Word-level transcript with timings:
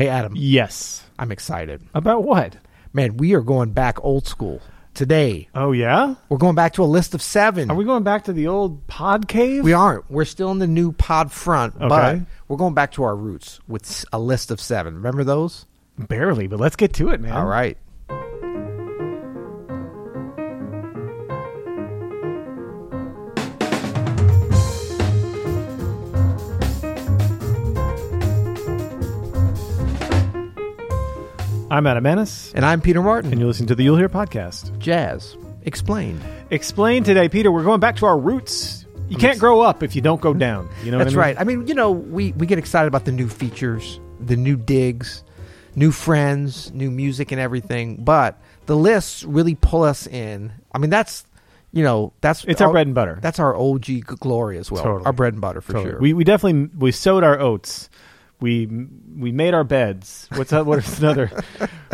Hey, 0.00 0.08
Adam, 0.08 0.32
Yes. 0.34 1.04
I'm 1.18 1.30
excited. 1.30 1.82
About 1.92 2.24
what? 2.24 2.56
Man, 2.94 3.18
we 3.18 3.34
are 3.34 3.42
going 3.42 3.72
back 3.72 4.02
old 4.02 4.26
school 4.26 4.62
today. 4.94 5.50
Oh 5.54 5.72
yeah. 5.72 6.14
We're 6.30 6.38
going 6.38 6.54
back 6.54 6.72
to 6.74 6.82
a 6.82 6.86
list 6.86 7.12
of 7.12 7.20
seven. 7.20 7.70
Are 7.70 7.76
we 7.76 7.84
going 7.84 8.02
back 8.02 8.24
to 8.24 8.32
the 8.32 8.46
old 8.46 8.86
pod 8.86 9.28
cave? 9.28 9.62
We 9.62 9.74
aren't. 9.74 10.10
We're 10.10 10.24
still 10.24 10.52
in 10.52 10.58
the 10.58 10.66
new 10.66 10.92
pod 10.92 11.30
front, 11.30 11.78
but 11.78 12.20
we're 12.48 12.56
going 12.56 12.72
back 12.72 12.92
to 12.92 13.02
our 13.02 13.14
roots 13.14 13.60
with 13.68 14.06
a 14.10 14.18
list 14.18 14.50
of 14.50 14.58
seven. 14.58 14.94
Remember 14.94 15.22
those? 15.22 15.66
barely, 15.98 16.46
but 16.46 16.58
let's 16.58 16.76
get 16.76 16.94
to 16.94 17.10
it, 17.10 17.20
man. 17.20 17.32
All 17.32 17.44
right. 17.44 17.76
I'm 31.70 31.86
Adam 31.86 32.02
Maness, 32.02 32.52
And 32.54 32.64
I'm 32.64 32.80
Peter 32.80 33.00
Martin. 33.00 33.30
and 33.30 33.40
you're 33.40 33.46
listening 33.46 33.68
to 33.68 33.74
the 33.76 33.84
You'll 33.84 33.96
Hear 33.96 34.08
podcast. 34.08 34.76
Jazz. 34.78 35.36
Explained. 35.62 36.20
Explain 36.50 37.04
today, 37.04 37.28
Peter. 37.28 37.52
We're 37.52 37.62
going 37.62 37.78
back 37.80 37.96
to 37.96 38.06
our 38.06 38.18
roots. 38.18 38.86
You 39.08 39.16
can't 39.16 39.38
grow 39.38 39.60
up 39.60 39.82
if 39.82 39.94
you 39.94 40.02
don't 40.02 40.20
go 40.20 40.34
down. 40.34 40.68
You 40.84 40.90
know 40.90 40.98
That's 40.98 41.14
what 41.14 41.24
I 41.24 41.28
mean? 41.28 41.36
right. 41.36 41.40
I 41.40 41.44
mean, 41.44 41.66
you 41.68 41.74
know, 41.74 41.90
we, 41.92 42.32
we 42.32 42.46
get 42.46 42.58
excited 42.58 42.88
about 42.88 43.04
the 43.04 43.12
new 43.12 43.28
features, 43.28 44.00
the 44.20 44.36
new 44.36 44.56
digs, 44.56 45.22
new 45.76 45.90
friends, 45.92 46.72
new 46.72 46.90
music, 46.90 47.30
and 47.32 47.40
everything. 47.40 47.96
But 48.02 48.40
the 48.66 48.76
lists 48.76 49.22
really 49.24 49.54
pull 49.54 49.82
us 49.84 50.06
in. 50.08 50.52
I 50.72 50.78
mean, 50.78 50.90
that's, 50.90 51.24
you 51.72 51.84
know, 51.84 52.12
that's 52.20 52.44
It's 52.46 52.60
our 52.60 52.70
bread 52.72 52.86
and 52.88 52.94
butter. 52.94 53.18
That's 53.20 53.38
our 53.38 53.54
OG 53.56 54.06
glory 54.06 54.58
as 54.58 54.70
well. 54.72 54.82
Totally. 54.82 55.04
Our 55.06 55.12
bread 55.12 55.34
and 55.34 55.40
butter 55.42 55.60
for 55.60 55.72
Totally. 55.72 55.90
sure. 55.92 56.00
We 56.00 56.12
we 56.14 56.24
definitely 56.24 56.68
we 56.76 56.90
sowed 56.90 57.22
our 57.22 57.38
oats. 57.38 57.88
We 58.40 58.66
we 58.66 59.32
made 59.32 59.52
our 59.54 59.64
beds. 59.64 60.26
What's 60.34 60.50
that? 60.50 60.64
What 60.64 60.78
is 60.78 60.98
another? 60.98 61.30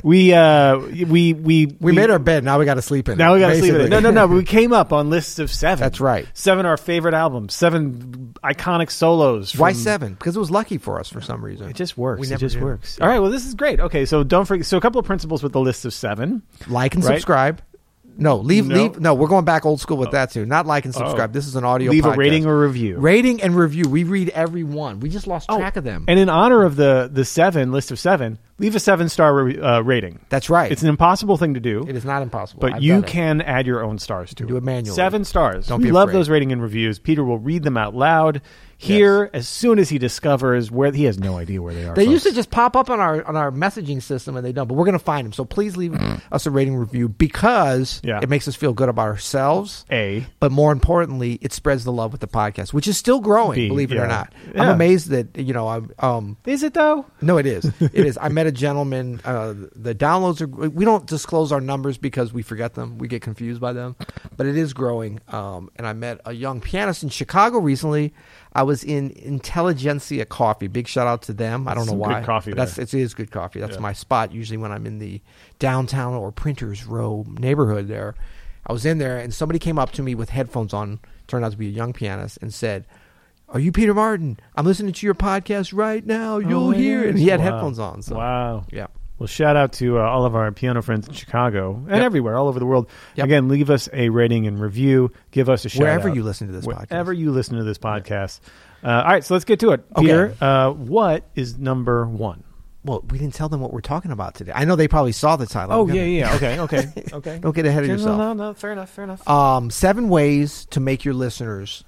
we 0.05 0.33
uh 0.33 0.79
we 0.79 1.33
we 1.33 1.67
we 1.81 1.93
made 1.93 2.11
our 2.11 2.19
bed. 2.21 2.45
Now 2.45 2.59
we 2.59 2.65
got 2.65 2.75
to 2.75 2.83
sleep 2.83 3.09
in 3.09 3.15
it. 3.15 3.19
Now 3.19 3.35
we 3.35 3.41
got 3.41 3.49
to 3.51 3.59
sleep 3.59 3.75
in 3.75 3.81
it. 3.81 3.89
No, 3.89 3.99
no, 4.01 4.11
no. 4.11 4.27
We 4.29 4.45
came 4.45 4.73
up 4.73 4.93
on 4.93 5.11
lists 5.11 5.39
of 5.39 5.51
seven. 5.51 5.81
That's 5.83 6.01
right. 6.01 6.27
Seven 6.35 6.65
our 6.65 6.77
favorite 6.77 7.15
albums. 7.15 7.55
Seven 7.55 8.35
iconic 8.45 8.91
solos. 8.91 9.57
Why 9.57 9.73
seven? 9.73 10.15
Because 10.15 10.37
it 10.37 10.39
was 10.41 10.51
lucky 10.51 10.79
for 10.79 11.01
us 11.01 11.09
for 11.09 11.21
some 11.21 11.45
reason. 11.45 11.69
It 11.69 11.75
just 11.77 11.99
works. 11.99 12.21
We 12.21 12.33
It 12.33 12.39
just 12.39 12.57
do. 12.57 12.65
works. 12.65 13.01
All 13.01 13.09
right. 13.09 13.19
Well, 13.19 13.31
this 13.31 13.45
is 13.47 13.55
great. 13.55 13.81
Okay, 13.81 14.05
so 14.07 14.23
don't 14.23 14.45
forget. 14.45 14.67
So 14.67 14.77
a 14.77 14.81
couple 14.81 15.01
of 15.01 15.07
principles 15.07 15.43
with 15.43 15.53
the 15.53 15.61
list 15.61 15.85
of 15.85 15.93
seven. 15.93 16.43
Like 16.69 16.95
and 16.95 17.05
Right? 17.05 17.15
subscribe. 17.15 17.61
No, 18.19 18.37
leave, 18.37 18.67
No. 18.67 18.75
leave. 18.75 19.01
No, 19.01 19.15
we're 19.15 19.29
going 19.29 19.45
back 19.45 19.67
old 19.67 19.81
school 19.81 19.97
with 19.97 20.09
oh. 20.09 20.13
that 20.13 20.31
too. 20.31 20.47
Not 20.47 20.67
like 20.67 20.85
and 20.85 20.95
oh. 20.95 20.99
subscribe. 20.99 21.31
Oh. 21.31 21.33
This 21.33 21.47
is 21.47 21.57
an 21.57 21.65
audio. 21.65 21.91
Leave 21.91 22.07
a 22.07 22.13
rating 22.13 22.47
or 22.47 22.59
review. 22.61 22.97
rating 22.99 23.43
and 23.43 23.57
review. 23.57 23.89
We 23.89 24.05
read 24.05 24.31
every 24.31 24.65
one. 24.65 25.01
We 25.01 25.09
just 25.09 25.27
lost 25.27 25.47
Oh, 25.49 25.59
track 25.59 25.77
of 25.77 25.85
them. 25.85 26.05
And 26.09 26.19
in 26.19 26.29
honor 26.29 26.63
of 26.63 26.77
the 26.77 27.11
the 27.13 27.25
seven 27.25 27.73
list 27.73 27.91
of 27.91 27.99
seven, 27.99 28.39
leave 28.59 28.75
a 28.75 28.81
seven 28.81 29.09
star 29.09 29.35
re- 29.45 29.59
uh, 29.61 29.81
rating. 29.81 30.21
That's 30.29 30.49
right. 30.51 30.71
It's 30.73 30.83
an 30.83 30.89
impossible 30.89 31.37
thing 31.37 31.55
to 31.55 31.61
do. 31.61 31.85
it 31.89 31.97
is 31.97 32.05
not 32.05 32.23
impossible. 32.23 32.61
But 32.61 32.75
I've 32.75 32.83
you 32.83 33.03
can 33.03 33.41
add 33.43 33.67
your 33.67 33.83
own 33.85 33.99
stars 33.99 34.35
to 34.35 34.45
Do 34.47 34.57
it 34.57 34.63
manually. 34.63 34.95
Seven 34.97 35.25
stars. 35.25 35.67
Don't 35.69 35.81
we 35.83 35.91
love 35.93 36.13
those 36.13 36.29
rating 36.29 36.53
and 36.53 36.63
reviews. 36.63 36.99
Peter 36.99 37.25
will 37.25 37.39
read 37.39 37.63
them 37.63 37.77
out 37.77 37.95
loud 37.95 38.41
here 38.79 39.31
as 39.33 39.49
soon 39.49 39.79
as 39.79 39.89
he 39.89 39.97
discovers 39.97 40.71
where 40.71 40.93
he 40.93 41.05
has 41.05 41.19
no 41.19 41.39
idea 41.39 41.63
where 41.63 41.73
they 41.73 41.87
are. 41.87 41.95
They 41.95 42.05
folks. 42.05 42.13
used 42.13 42.27
to 42.27 42.33
just 42.33 42.51
pop 42.51 42.77
up 42.77 42.91
on 42.91 43.01
our 43.01 43.25
on 43.25 43.35
our 43.35 43.51
messaging 43.51 44.03
system, 44.03 44.37
and 44.37 44.45
they 44.45 44.53
don't. 44.53 44.67
But 44.69 44.75
we're 44.75 44.85
going 44.85 44.99
to 44.99 45.05
find 45.05 45.25
them. 45.25 45.33
So 45.33 45.47
please 45.47 45.77
leave 45.79 45.95
us 46.33 46.45
a 46.45 46.51
rating 46.51 46.77
review 46.77 47.09
because 47.09 48.01
Yeah. 48.05 48.21
it 48.23 48.29
makes 48.29 48.47
us 48.49 48.55
feel 48.55 48.75
good 48.75 48.91
about 48.91 49.07
ourselves. 49.09 49.87
a. 49.91 50.27
But 50.41 50.53
more 50.53 50.73
importantly, 50.73 51.39
it 51.41 51.53
spreads 51.55 51.85
the 51.85 51.93
love 51.93 52.13
with 52.13 52.21
the 52.21 52.29
podcast, 52.29 52.73
which 52.75 52.87
is 52.87 52.99
still 52.99 53.21
growing. 53.21 53.55
B, 53.55 53.69
believe 53.69 53.93
it 53.93 53.97
or 53.99 54.07
not, 54.07 54.35
Yeah. 54.55 54.65
I'm 54.65 54.69
amazed 54.69 55.09
that 55.09 55.39
you 55.39 55.55
know. 55.55 55.69
I'm 55.69 55.91
um, 55.99 56.37
Is 56.45 56.63
it 56.63 56.75
though? 56.75 57.07
No, 57.23 57.39
it 57.39 57.47
is. 57.47 57.65
It 57.81 57.95
is. 57.95 58.19
I 58.21 58.29
met 58.37 58.46
a 58.47 58.53
gentleman. 58.53 59.21
Uh, 59.25 59.55
the 59.75 59.95
downloads 59.95 60.41
are. 60.41 60.47
We 60.47 60.85
don't 60.85 61.07
disclose 61.07 61.53
our 61.53 61.61
numbers 61.61 61.99
because 61.99 62.33
we 62.33 62.43
forget 62.43 62.75
them. 62.75 62.99
We 62.99 63.09
get 63.09 63.23
confused 63.23 63.61
by 63.61 63.73
them, 63.73 63.97
but 64.37 64.47
it 64.47 64.57
is 64.57 64.73
growing. 64.73 65.21
Um, 65.29 65.71
and 65.77 65.87
I 65.87 65.93
met 65.93 66.21
a 66.25 66.33
young 66.33 66.61
pianist 66.61 67.03
in 67.03 67.09
Chicago 67.09 67.59
recently. 67.59 68.15
I 68.55 68.63
was 68.63 68.83
in 68.85 69.11
Intelligentsia 69.13 70.25
Coffee. 70.27 70.67
Big 70.67 70.89
shout 70.89 71.07
out 71.07 71.23
to 71.23 71.33
them. 71.33 71.69
I 71.69 71.75
don't 71.75 71.87
Some 71.87 71.99
know 71.99 72.05
why. 72.09 72.23
coffee 72.23 72.53
that's 72.55 72.79
it 72.79 72.93
is 72.95 73.15
good 73.15 73.31
coffee. 73.31 73.61
That's 73.61 73.75
Yeah. 73.77 73.81
my 73.81 73.93
spot 73.93 74.33
usually 74.33 74.57
when 74.57 74.73
I'm 74.73 74.87
in 74.87 74.99
the 74.99 75.21
downtown 75.59 76.15
or 76.15 76.33
Printers 76.33 76.87
Row 76.87 77.25
neighborhood. 77.39 77.89
There, 77.89 78.15
I 78.67 78.73
was 78.73 78.87
in 78.87 78.99
there 78.99 79.19
and 79.19 79.33
somebody 79.35 79.59
came 79.59 79.79
up 79.79 79.93
to 79.93 80.03
me 80.03 80.15
with 80.15 80.31
headphones 80.31 80.73
on. 80.73 81.01
Turned 81.27 81.45
out 81.45 81.53
to 81.53 81.59
be 81.59 81.67
a 81.69 81.71
young 81.71 81.93
pianist 81.93 82.39
and 82.41 82.53
said. 82.55 82.85
Are 83.49 83.61
you 83.61 83.71
Peter 83.73 83.95
Martin? 83.95 84.39
I'm 84.57 84.67
listening 84.67 84.93
to 84.93 85.07
your 85.07 85.15
podcast 85.15 85.73
right 85.77 86.05
now. 86.05 86.39
You'll 86.39 86.69
Oh, 86.69 86.71
hear 86.71 87.05
it. 87.05 87.11
And 87.11 87.19
he 87.19 87.29
had 87.29 87.39
Wow. 87.41 87.45
headphones 87.53 87.79
on. 87.79 88.03
So 88.03 88.17
Wow. 88.17 88.65
yeah. 88.73 88.87
Well, 89.19 89.29
shout 89.29 89.57
out 89.57 89.73
to 89.75 89.99
uh, 89.99 90.03
all 90.03 90.27
of 90.27 90.35
our 90.35 90.51
piano 90.53 90.83
friends 90.83 91.07
in 91.09 91.15
Chicago 91.15 91.77
and 91.87 91.97
Yep. 91.97 92.03
everywhere, 92.03 92.37
all 92.37 92.49
over 92.49 92.59
the 92.59 92.67
world. 92.67 92.89
Yep. 93.15 93.25
Again, 93.25 93.49
leave 93.49 93.71
us 93.71 93.89
a 93.93 94.09
rating 94.11 94.47
and 94.47 94.61
review. 94.61 95.11
Give 95.31 95.49
us 95.49 95.65
a 95.65 95.69
shout 95.69 95.81
Wherever 95.81 96.11
out. 96.11 96.17
you 96.17 96.23
listen 96.23 96.49
to 96.49 96.53
this 96.53 96.67
podcast. 96.67 96.91
Wherever 96.91 97.13
you 97.13 97.31
listen 97.31 97.57
to 97.57 97.65
this 97.65 97.79
podcast. 97.79 98.41
Uh, 98.85 98.89
all 98.89 99.05
right, 99.05 99.25
so 99.25 99.35
let's 99.35 99.45
get 99.47 99.61
to 99.61 99.71
it. 99.71 99.85
Okay. 99.97 100.03
Peter, 100.07 100.35
uh, 100.41 100.71
what 100.73 101.25
is 101.35 101.57
number 101.57 102.05
one? 102.07 102.43
Well, 102.85 103.05
we 103.11 103.19
didn't 103.19 103.35
tell 103.35 103.49
them 103.49 103.61
what 103.61 103.73
we're 103.73 103.81
talking 103.81 104.11
about 104.11 104.35
today. 104.35 104.53
I 104.55 104.65
know 104.65 104.77
they 104.77 104.87
probably 104.87 105.13
saw 105.13 105.37
the 105.37 105.47
title. 105.47 105.73
Oh, 105.73 105.89
yeah, 105.89 106.03
yeah. 106.05 106.35
Okay, 106.37 106.61
okay, 106.67 106.93
okay. 107.13 107.39
Don't 107.41 107.55
get 107.55 107.65
ahead 107.65 107.85
of 107.85 107.89
No, 107.89 107.95
yourself. 107.95 108.19
No, 108.19 108.33
no, 108.35 108.55
fair 108.55 108.73
enough, 108.73 108.91
fair 108.91 109.05
enough. 109.05 109.27
Um, 109.29 109.71
seven 109.71 110.09
ways 110.09 110.67
to 110.71 110.81
make 110.81 111.05
your 111.05 111.15
listeners 111.15 111.85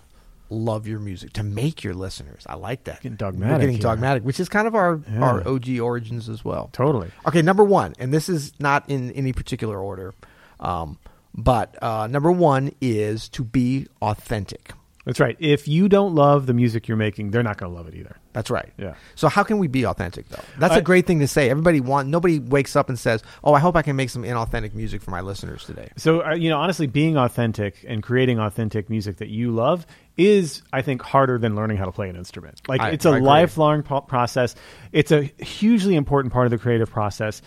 love 0.50 0.86
your 0.86 0.98
music. 0.98 1.32
To 1.34 1.42
make 1.42 1.84
your 1.84 1.94
listeners, 1.94 2.44
I 2.48 2.54
like 2.56 2.84
that. 2.84 2.96
Getting 3.02 3.12
We're 3.12 3.16
dogmatic 3.16 3.60
getting 3.60 3.74
here. 3.76 3.82
dogmatic, 3.82 4.22
which 4.24 4.40
is 4.40 4.48
kind 4.48 4.66
of 4.66 4.74
our 4.74 5.00
Yeah. 5.12 5.20
our 5.20 5.46
OG 5.48 5.78
origins 5.80 6.28
as 6.28 6.44
well. 6.44 6.70
totally. 6.72 7.10
Okay, 7.26 7.42
number 7.42 7.64
one, 7.64 7.94
and 7.98 8.12
this 8.12 8.28
is 8.28 8.52
not 8.58 8.88
in 8.88 9.10
any 9.12 9.32
particular 9.32 9.78
order, 9.78 10.14
um, 10.60 10.98
but 11.34 11.80
uh, 11.82 12.06
number 12.06 12.32
one 12.32 12.72
is 12.80 13.28
to 13.30 13.44
be 13.44 13.86
authentic. 14.02 14.72
That's 15.08 15.20
right. 15.20 15.38
If 15.40 15.66
you 15.66 15.88
don't 15.88 16.14
love 16.14 16.44
the 16.44 16.52
music 16.52 16.86
you're 16.86 16.98
making, 16.98 17.30
they're 17.30 17.42
not 17.42 17.56
going 17.56 17.72
to 17.72 17.74
love 17.78 17.88
it 17.88 17.94
either. 17.94 18.16
That's 18.34 18.50
right. 18.50 18.68
Yeah. 18.76 18.92
So 19.14 19.28
how 19.28 19.42
can 19.42 19.56
we 19.56 19.66
be 19.66 19.86
authentic 19.86 20.28
though? 20.28 20.44
That's 20.58 20.74
I- 20.74 20.78
a 20.80 20.82
great 20.82 21.06
thing 21.06 21.20
to 21.20 21.26
say. 21.26 21.48
Everybody 21.48 21.80
want 21.80 22.08
nobody 22.10 22.38
wakes 22.38 22.76
up 22.76 22.90
and 22.90 22.98
says, 22.98 23.22
"Oh, 23.42 23.54
I 23.54 23.58
hope 23.58 23.74
I 23.74 23.80
can 23.80 23.96
make 23.96 24.10
some 24.10 24.22
inauthentic 24.22 24.74
music 24.74 25.00
for 25.00 25.10
my 25.10 25.22
listeners 25.22 25.64
today." 25.64 25.88
So, 25.96 26.22
uh, 26.26 26.34
you 26.34 26.50
know, 26.50 26.58
honestly, 26.58 26.86
being 26.86 27.16
authentic 27.16 27.86
and 27.88 28.02
creating 28.02 28.38
authentic 28.38 28.90
music 28.90 29.16
that 29.16 29.28
you 29.28 29.50
love 29.50 29.86
is, 30.18 30.60
I 30.74 30.82
think, 30.82 31.00
harder 31.00 31.38
than 31.38 31.56
learning 31.56 31.78
how 31.78 31.86
to 31.86 31.92
play 31.92 32.10
an 32.10 32.16
instrument. 32.16 32.60
Like, 32.68 32.82
I- 32.82 32.90
it's 32.90 33.06
a 33.06 33.12
lifelong 33.12 33.84
pro- 33.84 34.02
process. 34.02 34.56
It's 34.92 35.10
a 35.10 35.22
hugely 35.42 35.96
important 35.96 36.34
part 36.34 36.44
of 36.46 36.50
the 36.50 36.58
creative 36.58 36.90
process. 36.90 37.40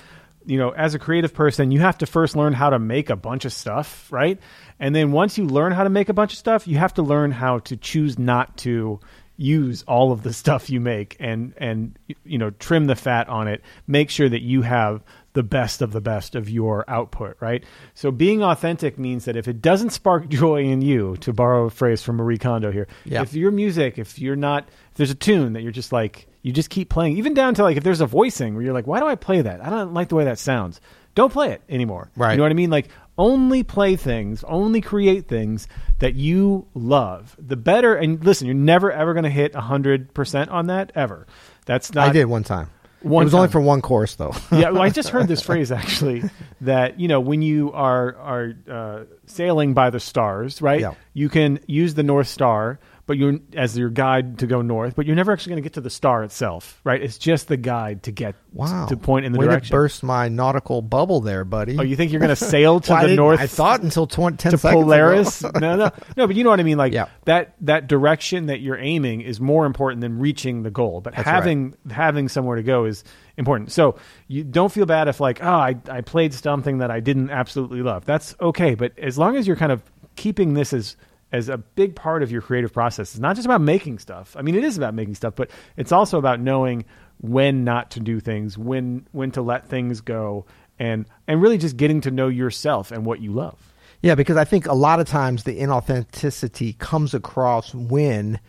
You 0.46 0.57
know, 0.57 0.69
as 0.72 0.96
a 0.96 1.00
creative 1.00 1.34
person, 1.34 1.72
you 1.72 1.79
have 1.79 2.00
to 2.00 2.06
first 2.06 2.35
learn 2.35 2.53
how 2.53 2.72
to 2.72 2.79
make 2.79 3.09
a 3.09 3.16
bunch 3.16 3.46
of 3.46 3.53
stuff, 3.53 4.12
right? 4.12 4.40
And 4.79 4.96
then 4.96 5.12
once 5.12 5.38
you 5.38 5.46
learn 5.46 5.72
how 5.72 5.84
to 5.84 5.90
make 5.90 6.09
a 6.09 6.13
bunch 6.13 6.34
of 6.34 6.40
stuff, 6.40 6.68
you 6.68 6.78
have 6.78 6.96
to 6.96 7.03
learn 7.03 7.31
how 7.31 7.59
to 7.59 7.78
choose 7.78 8.18
not 8.18 8.57
to 8.57 9.00
use 9.38 9.84
all 9.84 10.12
of 10.12 10.24
the 10.24 10.34
stuff 10.41 10.69
you 10.69 10.79
make 10.79 11.18
and 11.19 11.53
and 11.57 11.97
you 12.24 12.38
know 12.38 12.52
trim 12.52 12.85
the 12.85 12.96
fat 12.96 13.28
on 13.28 13.47
it 13.47 13.63
make 13.88 14.09
sure 14.09 14.29
that 14.29 14.41
you 14.41 14.62
have 14.62 15.02
the 15.34 15.44
best 15.44 15.81
of 15.81 15.92
the 15.94 16.02
best 16.02 16.36
of 16.36 16.50
your 16.50 16.84
output 16.90 17.38
right? 17.40 17.64
So 17.94 18.12
being 18.12 18.44
authentic 18.44 18.97
means 19.00 19.25
that 19.25 19.36
if 19.36 19.47
it 19.47 19.62
doesn't 19.62 19.92
spark 19.92 20.28
joy 20.42 20.64
in 20.64 20.81
you 20.81 21.16
to 21.22 21.31
borrow 21.34 21.66
a 21.66 21.69
phrase 21.69 22.02
from 22.03 22.18
marie 22.18 22.38
kondo 22.38 22.72
here 22.72 22.88
Yeah. 23.06 23.22
if 23.22 23.34
your 23.34 23.52
music 23.52 23.97
if 23.97 24.20
you're 24.20 24.36
not 24.36 24.68
if 24.91 24.96
there's 24.96 25.12
a 25.12 25.16
tune 25.16 25.53
that 25.53 25.62
you're 25.64 25.72
just 25.72 25.91
like 25.91 26.28
you 26.41 26.52
just 26.52 26.70
keep 26.70 26.90
playing 26.90 27.18
even 27.18 27.34
down 27.34 27.53
to 27.56 27.64
like 27.64 27.78
if 27.78 27.84
there's 27.84 28.02
a 28.02 28.06
voicing 28.06 28.56
where 28.56 28.64
you're 28.64 28.74
like 28.74 28.88
why 28.88 29.00
do 29.00 29.06
i 29.08 29.16
play 29.16 29.41
that? 29.41 29.64
I 29.64 29.70
don't 29.70 29.94
like 29.94 30.09
the 30.09 30.16
way 30.16 30.25
that 30.25 30.40
sounds. 30.40 30.81
Don't 31.14 31.31
play 31.31 31.52
it 31.52 31.62
anymore. 31.70 32.09
Right. 32.16 32.31
you 32.31 32.38
know 32.38 32.44
what 32.44 32.52
i 32.52 32.56
mean? 32.56 32.70
Like 32.70 32.88
only 33.18 33.64
play 33.64 33.96
things 33.96 34.44
only 34.46 34.81
create 34.81 35.28
things 35.28 35.68
that 36.00 36.16
you 36.16 36.66
love. 36.74 37.36
The 37.40 37.58
better 37.58 37.94
and 37.96 38.24
listen 38.25 38.47
you're 38.47 38.56
never 38.56 38.91
ever 38.91 39.14
going 39.14 39.24
to 39.25 39.30
hit 39.30 39.53
100% 39.53 40.52
on 40.52 40.68
that 40.68 40.91
ever. 40.96 41.28
That's 41.66 41.94
not 41.94 42.09
I 42.09 42.12
did 42.12 42.25
one 42.25 42.44
time. 42.44 42.70
One 43.02 43.24
it 43.24 43.26
was 43.26 43.34
only 43.34 43.48
for 43.48 43.62
one 43.62 43.82
course 43.82 44.16
though. 44.16 44.34
yeah, 44.52 44.70
well, 44.70 44.84
I 44.84 44.90
just 44.90 45.09
heard 45.09 45.28
this 45.28 45.42
phrase 45.50 45.72
actually 45.72 46.24
that 46.62 47.00
you 47.00 47.08
know 47.08 47.20
when 47.20 47.42
you 47.42 47.72
are 47.74 48.16
are 48.16 48.53
uh, 48.70 49.03
sailing 49.26 49.74
by 49.74 49.90
the 49.90 50.00
stars, 50.00 50.62
right? 50.62 50.82
Yeah. 50.82 50.94
You 51.14 51.30
can 51.30 51.59
use 51.68 51.96
the 51.96 52.03
North 52.03 52.28
Star, 52.28 52.80
but 53.11 53.17
you're 53.17 53.40
as 53.58 53.78
your 53.78 53.90
guide 53.90 54.40
to 54.40 54.47
go 54.47 54.61
north, 54.61 54.96
but 54.96 55.05
you're 55.05 55.17
never 55.17 55.34
actually 55.34 55.49
going 55.49 55.61
to 55.61 55.66
get 55.66 55.73
to 55.73 55.81
the 55.81 55.90
star 55.90 56.23
itself, 56.23 56.79
right? 56.85 57.02
It's 57.02 57.17
just 57.17 57.49
the 57.49 57.58
guide 57.58 58.03
to 58.03 58.11
get 58.13 58.35
wow. 58.53 58.85
to 58.85 58.96
point 58.96 59.25
in 59.25 59.34
the 59.34 59.40
Way 59.40 59.47
direction. 59.47 59.67
To 59.67 59.72
burst 59.73 60.02
my 60.02 60.29
nautical 60.29 60.81
bubble 60.81 61.19
there, 61.19 61.43
buddy. 61.43 61.78
Oh, 61.78 61.81
you 61.81 61.97
think 61.97 62.13
you're 62.13 62.22
going 62.22 62.29
to 62.29 62.37
sail 62.37 62.79
to 62.79 62.90
Well, 62.93 63.02
the 63.02 63.08
didn't- 63.09 63.17
north? 63.17 63.41
I 63.41 63.47
thought 63.47 63.81
until 63.81 64.08
20, 64.08 64.37
10 64.37 64.52
to 64.53 64.58
seconds 64.58 64.81
Polaris. 64.81 65.43
ago. 65.43 65.59
no, 65.59 65.75
no, 65.75 65.91
no. 66.16 66.25
But 66.28 66.37
you 66.37 66.46
know 66.46 66.52
what 66.52 66.61
I 66.61 66.63
mean. 66.63 66.78
Like 66.78 66.93
Yeah. 66.93 67.09
that 67.25 67.53
that 67.59 67.87
direction 67.87 68.46
that 68.46 68.61
you're 68.61 68.79
aiming 68.79 69.19
is 69.19 69.41
more 69.41 69.66
important 69.66 69.99
than 69.99 70.17
reaching 70.19 70.63
the 70.63 70.72
goal. 70.72 71.02
But 71.02 71.13
That's 71.13 71.28
having 71.28 71.75
having 71.90 72.29
somewhere 72.29 72.55
to 72.55 72.63
go 72.63 72.85
is 72.85 73.03
important. 73.35 73.73
So 73.73 73.97
you 74.29 74.46
don't 74.46 74.72
feel 74.72 74.85
bad 74.85 75.09
if 75.09 75.19
like, 75.19 75.43
oh, 75.43 75.49
I 75.49 75.75
I 75.90 75.99
played 75.99 76.34
something 76.34 76.78
that 76.78 76.91
I 76.91 77.02
didn't 77.02 77.29
absolutely 77.29 77.81
love. 77.81 78.05
That's 78.05 78.35
okay. 78.40 78.73
But 78.75 78.97
as 78.97 79.17
long 79.17 79.35
as 79.35 79.47
you're 79.47 79.58
kind 79.58 79.73
of 79.73 79.84
keeping 80.16 80.53
this 80.53 80.72
as 80.72 80.96
as 81.32 81.50
a 81.50 81.58
big 81.58 81.96
part 81.96 82.24
of 82.24 82.32
your 82.32 82.42
creative 82.42 82.74
process, 82.74 83.12
it's 83.12 83.20
not 83.20 83.36
just 83.36 83.46
about 83.46 83.62
making 83.62 84.00
stuff. 84.00 84.36
I 84.38 84.42
mean, 84.42 84.56
it 84.56 84.64
is 84.64 84.78
about 84.78 84.94
making 84.94 85.16
stuff, 85.16 85.36
but 85.36 85.50
it's 85.78 85.92
also 85.92 86.18
about 86.18 86.40
knowing 86.40 86.86
when 87.20 87.64
not 87.64 87.92
to 87.92 88.00
do 88.00 88.20
things, 88.20 88.58
when 88.58 89.08
when 89.12 89.32
to 89.32 89.42
let 89.42 89.68
things 89.68 90.02
go, 90.02 90.46
and 90.80 91.06
and 91.28 91.42
really 91.42 91.58
just 91.58 91.78
getting 91.78 92.02
to 92.02 92.12
know 92.12 92.28
yourself 92.28 92.92
and 92.92 93.06
what 93.06 93.22
you 93.22 93.32
love. 93.32 93.74
Yeah, 94.02 94.16
because 94.16 94.36
I 94.36 94.46
think 94.46 94.66
a 94.66 94.74
lot 94.74 95.00
of 95.00 95.08
times 95.08 95.44
the 95.44 95.60
inauthenticity 95.60 96.78
comes 96.80 97.14
across 97.14 97.74
when 97.74 98.40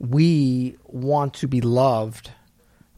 we 0.00 0.76
want 0.84 1.34
to 1.34 1.48
be 1.48 1.60
loved 1.60 2.30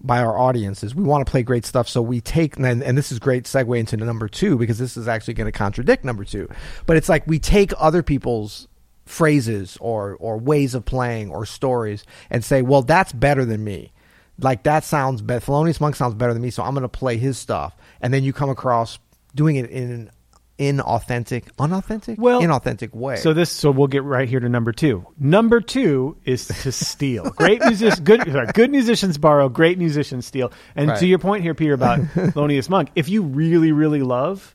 by 0.01 0.21
our 0.21 0.39
audiences. 0.39 0.95
We 0.95 1.05
want 1.05 1.27
to 1.27 1.31
play 1.31 1.43
great 1.43 1.67
stuff, 1.67 1.89
so 1.89 2.01
we 2.01 2.21
take 2.21 2.57
and, 2.57 2.83
and 2.83 2.97
this 2.97 3.13
is 3.13 3.19
great 3.19 3.45
segue 3.45 3.79
into 3.79 3.97
number 3.99 4.29
two 4.29 4.57
because 4.57 4.79
this 4.79 4.97
is 4.97 5.07
actually 5.07 5.35
going 5.35 5.51
to 5.51 5.57
contradict 5.57 6.05
number 6.05 6.25
two. 6.25 6.49
But 6.87 6.97
it's 6.97 7.09
like 7.09 7.27
we 7.27 7.39
take 7.39 7.73
other 7.79 8.03
people's 8.03 8.69
phrases 9.09 9.77
or 9.81 10.17
or 10.21 10.39
ways 10.39 10.75
of 10.75 10.85
playing 10.85 11.31
or 11.31 11.47
stories 11.47 12.05
and 12.31 12.45
say, 12.45 12.63
well, 12.63 12.83
that's 12.83 13.13
better 13.13 13.45
than 13.45 13.65
me. 13.65 13.93
Like 14.41 14.63
that 14.65 14.85
sounds 14.85 15.23
better. 15.23 15.45
Thelonious 15.45 15.81
Monk 15.81 15.97
sounds 15.97 16.15
better 16.15 16.33
than 16.33 16.43
me, 16.43 16.51
so 16.51 16.63
I'm 16.63 16.75
going 16.75 16.83
to 16.83 16.89
play 16.89 17.17
his 17.17 17.39
stuff. 17.39 17.77
And 18.01 18.15
then 18.15 18.23
you 18.23 18.33
come 18.33 18.51
across 18.51 18.99
doing 19.35 19.57
it 19.57 19.69
in 19.71 19.91
an 19.91 20.11
inauthentic, 20.59 21.45
unauthentic, 21.59 22.19
Well, 22.21 22.41
inauthentic 22.43 22.93
way. 22.95 23.17
So 23.17 23.33
this, 23.33 23.51
so 23.51 23.71
we'll 23.71 23.87
get 23.87 24.03
right 24.03 24.29
here 24.29 24.41
to 24.41 24.49
number 24.49 24.73
two. 24.73 25.07
Number 25.19 25.61
two 25.61 26.17
is 26.25 26.47
to 26.49 26.73
steal. 26.73 27.31
great 27.37 27.61
musicians, 27.65 28.01
good, 28.01 28.23
sorry, 28.31 28.47
good 28.55 28.71
musicians 28.71 29.19
borrow, 29.19 29.49
great 29.49 29.79
musicians 29.79 30.27
steal. 30.27 30.53
And 30.77 30.91
Right. 30.91 30.99
to 31.01 31.07
your 31.07 31.19
point 31.19 31.43
here, 31.43 31.55
Peter, 31.55 31.75
about 31.75 31.99
Thelonious 32.15 32.69
Monk, 32.69 32.91
if 32.95 33.09
you 33.09 33.23
really, 33.23 33.73
really 33.73 34.03
love 34.03 34.55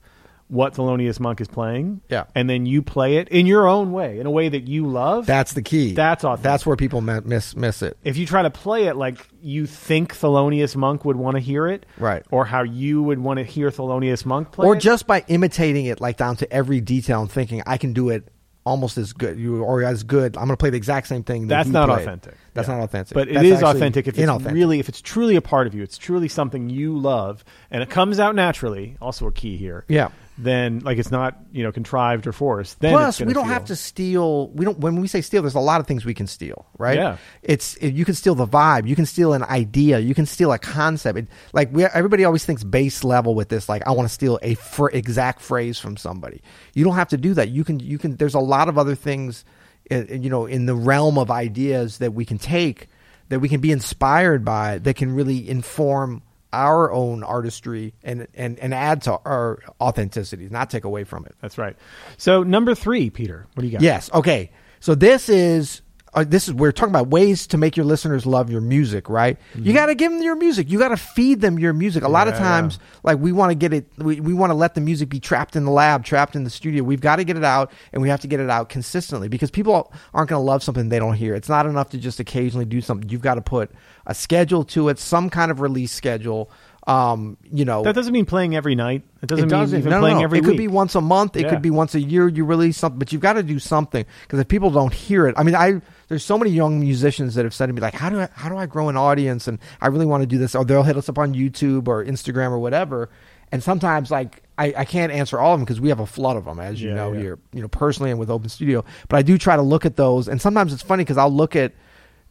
what 0.53 0.73
Thelonious 0.75 1.19
Monk 1.19 1.41
is 1.41 1.47
playing, 1.47 2.01
Yeah. 2.09 2.25
and 2.35 2.49
then 2.49 2.65
you 2.65 2.81
play 2.81 3.17
it 3.17 3.27
in 3.29 3.45
your 3.47 3.67
own 3.67 3.91
way, 3.91 4.19
in 4.19 4.25
a 4.27 4.31
way 4.31 4.49
that 4.49 4.67
you 4.67 4.85
love, 4.85 5.25
that's 5.25 5.53
the 5.53 5.61
key. 5.61 5.93
That's 5.93 6.23
authentic. 6.23 6.43
That's 6.43 6.65
where 6.65 6.75
people 6.75 7.01
miss 7.01 7.55
miss 7.55 7.81
it. 7.81 7.97
if 8.03 8.17
you 8.17 8.25
try 8.25 8.43
to 8.43 8.49
play 8.51 8.85
it 8.85 8.95
like 8.95 9.27
you 9.41 9.65
think 9.65 10.15
Thelonious 10.15 10.75
Monk 10.75 11.03
would 11.05 11.15
want 11.17 11.35
to 11.35 11.41
hear 11.41 11.67
it, 11.67 11.85
Right. 11.97 12.23
or 12.31 12.45
how 12.45 12.63
you 12.63 13.01
would 13.03 13.19
want 13.19 13.39
to 13.39 13.43
hear 13.43 13.69
Thelonious 13.71 14.25
Monk 14.25 14.51
play 14.51 14.67
or 14.67 14.75
it, 14.75 14.79
just 14.79 15.07
by 15.07 15.23
imitating 15.27 15.85
it 15.87 15.99
like 15.99 16.17
down 16.17 16.35
to 16.37 16.53
every 16.53 16.79
detail 16.81 17.21
and 17.21 17.31
thinking 17.31 17.63
I 17.65 17.77
can 17.77 17.93
do 17.93 18.09
it 18.09 18.27
almost 18.65 18.97
as 18.97 19.11
good 19.11 19.37
you 19.37 19.61
or 19.63 19.83
as 19.83 20.03
good. 20.03 20.37
I'm 20.37 20.43
going 20.45 20.49
to 20.53 20.57
play 20.57 20.69
the 20.69 20.77
exact 20.77 21.07
same 21.07 21.23
thing. 21.23 21.47
that 21.47 21.55
That's 21.57 21.69
not 21.69 21.89
authentic. 21.89 22.35
That's 22.53 22.67
Yeah. 22.67 22.75
not 22.77 22.83
authentic. 22.83 23.13
But 23.15 23.27
it 23.29 23.33
That's 23.35 23.45
is 23.47 23.53
actually 23.53 23.69
authentic 23.71 24.07
if 24.07 24.17
it's 24.19 24.29
inauthentic. 24.29 24.53
really 24.53 24.79
if 24.79 24.89
it's 24.89 25.01
truly 25.01 25.35
a 25.35 25.41
part 25.41 25.67
of 25.67 25.73
you. 25.73 25.83
It's 25.83 25.97
truly 25.97 26.27
something 26.27 26.69
you 26.69 26.97
love, 26.97 27.43
and 27.71 27.81
it 27.81 27.89
comes 27.89 28.19
out 28.19 28.35
naturally. 28.35 28.97
Also 29.01 29.27
a 29.27 29.31
key 29.31 29.57
here. 29.57 29.85
Yeah. 29.87 30.09
Then 30.35 30.79
like 30.79 30.97
it's 30.97 31.11
not 31.11 31.37
you 31.51 31.61
know 31.63 31.71
contrived 31.71 32.25
or 32.25 32.31
forced. 32.33 32.79
Then 32.79 32.91
Plus, 32.93 33.19
we 33.21 33.33
don't 33.33 33.43
feel- 33.45 33.53
have 33.53 33.65
to 33.65 33.75
steal. 33.75 34.49
We 34.49 34.65
don't. 34.65 34.79
When 34.79 34.99
we 34.99 35.07
say 35.07 35.21
steal, 35.21 35.43
there's 35.43 35.53
a 35.53 35.59
lot 35.59 35.79
of 35.79 35.85
things 35.85 36.05
we 36.05 36.15
can 36.15 36.25
steal, 36.25 36.65
right? 36.79 36.97
Yeah. 36.97 37.17
It's 37.43 37.75
it, 37.75 37.93
you 37.93 38.03
can 38.03 38.15
steal 38.15 38.33
the 38.33 38.47
vibe. 38.47 38.87
You 38.87 38.95
can 38.95 39.05
steal 39.05 39.33
an 39.33 39.43
idea. 39.43 39.99
You 39.99 40.15
can 40.15 40.25
steal 40.25 40.51
a 40.51 40.57
concept. 40.57 41.19
It, 41.19 41.27
like 41.53 41.69
we, 41.71 41.85
everybody 41.85 42.25
always 42.25 42.45
thinks 42.45 42.63
base 42.63 43.03
level 43.03 43.35
with 43.35 43.49
this. 43.49 43.69
Like 43.69 43.85
I 43.85 43.91
want 43.91 44.09
to 44.09 44.13
steal 44.13 44.39
a 44.41 44.55
fr- 44.55 44.89
exact 44.91 45.39
phrase 45.39 45.77
from 45.77 45.97
somebody. 45.97 46.41
You 46.73 46.83
don't 46.83 46.95
have 46.95 47.09
to 47.09 47.17
do 47.17 47.35
that. 47.35 47.49
You 47.49 47.63
can. 47.63 47.79
You 47.79 47.99
can. 47.99 48.15
There's 48.15 48.33
a 48.33 48.39
lot 48.39 48.69
of 48.69 48.79
other 48.79 48.95
things, 48.95 49.45
you 49.89 50.29
know, 50.29 50.45
in 50.45 50.65
the 50.65 50.75
realm 50.75 51.17
of 51.17 51.31
ideas 51.31 51.99
that 51.99 52.13
we 52.13 52.25
can 52.25 52.37
take, 52.37 52.87
that 53.29 53.39
we 53.39 53.49
can 53.49 53.61
be 53.61 53.71
inspired 53.71 54.43
by, 54.45 54.77
that 54.79 54.95
can 54.95 55.13
really 55.13 55.49
inform 55.49 56.21
our 56.53 56.91
own 56.91 57.23
artistry 57.23 57.93
and 58.03 58.27
and 58.35 58.59
and 58.59 58.73
add 58.73 59.01
to 59.01 59.19
our 59.25 59.59
authenticity, 59.81 60.47
not 60.49 60.69
take 60.69 60.83
away 60.83 61.03
from 61.03 61.25
it. 61.25 61.35
That's 61.41 61.57
right. 61.57 61.75
So 62.17 62.43
number 62.43 62.75
three, 62.75 63.09
Peter, 63.09 63.47
what 63.53 63.61
do 63.61 63.67
you 63.67 63.73
got? 63.73 63.81
Yes. 63.81 64.09
Okay. 64.13 64.51
So 64.79 64.95
this 64.95 65.29
is 65.29 65.81
uh, 66.15 66.23
this 66.23 66.47
is 66.47 66.53
we're 66.53 66.71
talking 66.71 66.91
about 66.91 67.07
ways 67.07 67.47
to 67.47 67.57
make 67.57 67.75
your 67.75 67.85
listeners 67.85 68.25
love 68.25 68.49
your 68.49 68.61
music, 68.61 69.09
right? 69.09 69.37
You 69.55 69.73
got 69.73 69.87
to 69.87 69.95
give 69.95 70.11
them 70.11 70.21
your 70.21 70.35
music. 70.35 70.69
You 70.69 70.77
got 70.77 70.89
to 70.89 70.97
feed 70.97 71.41
them 71.41 71.57
your 71.57 71.73
music. 71.73 72.03
A 72.03 72.07
lot 72.07 72.27
of 72.27 72.33
Mm-hmm. 72.33 72.43
Yeah, 72.43 72.49
times, 72.49 72.79
like 73.03 73.19
we 73.19 73.31
want 73.31 73.51
to 73.51 73.55
get 73.55 73.73
it, 73.73 73.85
we, 73.97 74.19
we 74.19 74.33
want 74.33 74.49
to 74.51 74.55
let 74.55 74.73
the 74.75 74.81
music 74.81 75.09
be 75.09 75.19
trapped 75.19 75.55
in 75.55 75.65
the 75.65 75.71
lab, 75.71 76.03
trapped 76.03 76.35
in 76.35 76.43
the 76.43 76.49
studio. 76.49 76.83
We've 76.83 77.01
got 77.01 77.17
to 77.17 77.23
get 77.23 77.37
it 77.37 77.43
out, 77.43 77.71
and 77.91 78.01
we 78.01 78.09
have 78.09 78.21
to 78.21 78.27
get 78.27 78.39
it 78.39 78.49
out 78.49 78.69
consistently 78.69 79.27
because 79.27 79.51
people 79.51 79.93
aren't 80.13 80.29
going 80.29 80.39
to 80.39 80.43
love 80.45 80.63
something 80.63 80.89
they 80.89 80.99
don't 80.99 81.13
hear. 81.15 81.35
It's 81.35 81.49
not 81.49 81.65
enough 81.65 81.89
to 81.89 81.97
just 81.97 82.19
occasionally 82.19 82.65
do 82.65 82.81
something. 82.81 83.09
You've 83.09 83.21
got 83.21 83.35
to 83.35 83.41
put 83.41 83.71
a 84.07 84.13
schedule 84.15 84.63
to 84.65 84.89
it, 84.89 84.99
some 84.99 85.29
kind 85.29 85.51
of 85.51 85.61
release 85.61 85.91
schedule. 85.91 86.49
Um, 86.85 87.37
you 87.49 87.63
know, 87.63 87.83
That 87.83 87.95
doesn't 87.95 88.11
mean 88.11 88.25
playing 88.25 88.55
every 88.57 88.75
night. 88.75 89.03
It 89.21 89.27
doesn't, 89.27 89.45
it 89.45 89.49
doesn't. 89.49 89.81
mean 89.85 89.89
no, 89.89 89.99
playing 90.01 90.17
no. 90.17 90.23
every 90.23 90.39
It 90.39 90.41
week. 90.41 90.49
could 90.51 90.57
be 90.57 90.67
once 90.67 90.95
a 90.95 91.01
month. 91.01 91.37
It 91.37 91.43
Yeah. 91.43 91.49
could 91.49 91.61
be 91.61 91.69
once 91.69 91.95
a 91.95 92.01
year. 92.01 92.27
You 92.27 92.43
release 92.43 92.75
something, 92.77 92.99
but 92.99 93.13
you've 93.13 93.21
got 93.21 93.33
to 93.33 93.43
do 93.43 93.57
something 93.57 94.05
because 94.23 94.39
if 94.39 94.49
people 94.49 94.69
don't 94.69 94.93
hear 94.93 95.25
it, 95.27 95.35
I 95.37 95.43
mean, 95.43 95.55
I 95.55 95.79
there's 96.09 96.25
so 96.25 96.37
many 96.37 96.51
young 96.51 96.81
musicians 96.81 97.35
that 97.35 97.45
have 97.45 97.53
said 97.53 97.67
to 97.67 97.73
me 97.73 97.79
like, 97.79 97.93
how 97.93 98.09
do 98.09 98.19
I 98.19 98.27
how 98.33 98.49
do 98.49 98.57
I 98.57 98.65
grow 98.65 98.89
an 98.89 98.97
audience? 98.97 99.47
And 99.47 99.59
I 99.79 99.87
really 99.87 100.05
want 100.05 100.23
to 100.23 100.27
do 100.27 100.37
this. 100.37 100.55
Or 100.55 100.65
they'll 100.65 100.83
hit 100.83 100.97
us 100.97 101.07
up 101.07 101.17
on 101.17 101.33
YouTube 101.33 101.87
or 101.87 102.03
Instagram 102.03 102.51
or 102.51 102.59
whatever. 102.59 103.09
And 103.53 103.63
sometimes 103.63 104.11
like 104.11 104.43
I, 104.57 104.73
I 104.79 104.83
can't 104.85 105.11
answer 105.13 105.39
all 105.39 105.53
of 105.53 105.59
them 105.61 105.65
because 105.65 105.79
we 105.79 105.87
have 105.87 106.01
a 106.01 106.05
flood 106.05 106.35
of 106.35 106.43
them, 106.43 106.59
as 106.59 106.81
you 106.81 106.89
Yeah, 106.89 106.95
know 106.95 107.13
yeah. 107.13 107.19
here, 107.21 107.39
you 107.53 107.61
know, 107.61 107.69
personally 107.69 108.11
and 108.11 108.19
with 108.19 108.29
Open 108.29 108.49
Studio. 108.49 108.83
But 109.07 109.17
I 109.17 109.21
do 109.21 109.37
try 109.37 109.55
to 109.55 109.61
look 109.61 109.85
at 109.85 109.95
those, 109.95 110.27
and 110.27 110.41
sometimes 110.41 110.73
it's 110.73 110.83
funny 110.83 111.03
because 111.05 111.17
I'll 111.17 111.31
look 111.33 111.55
at 111.55 111.71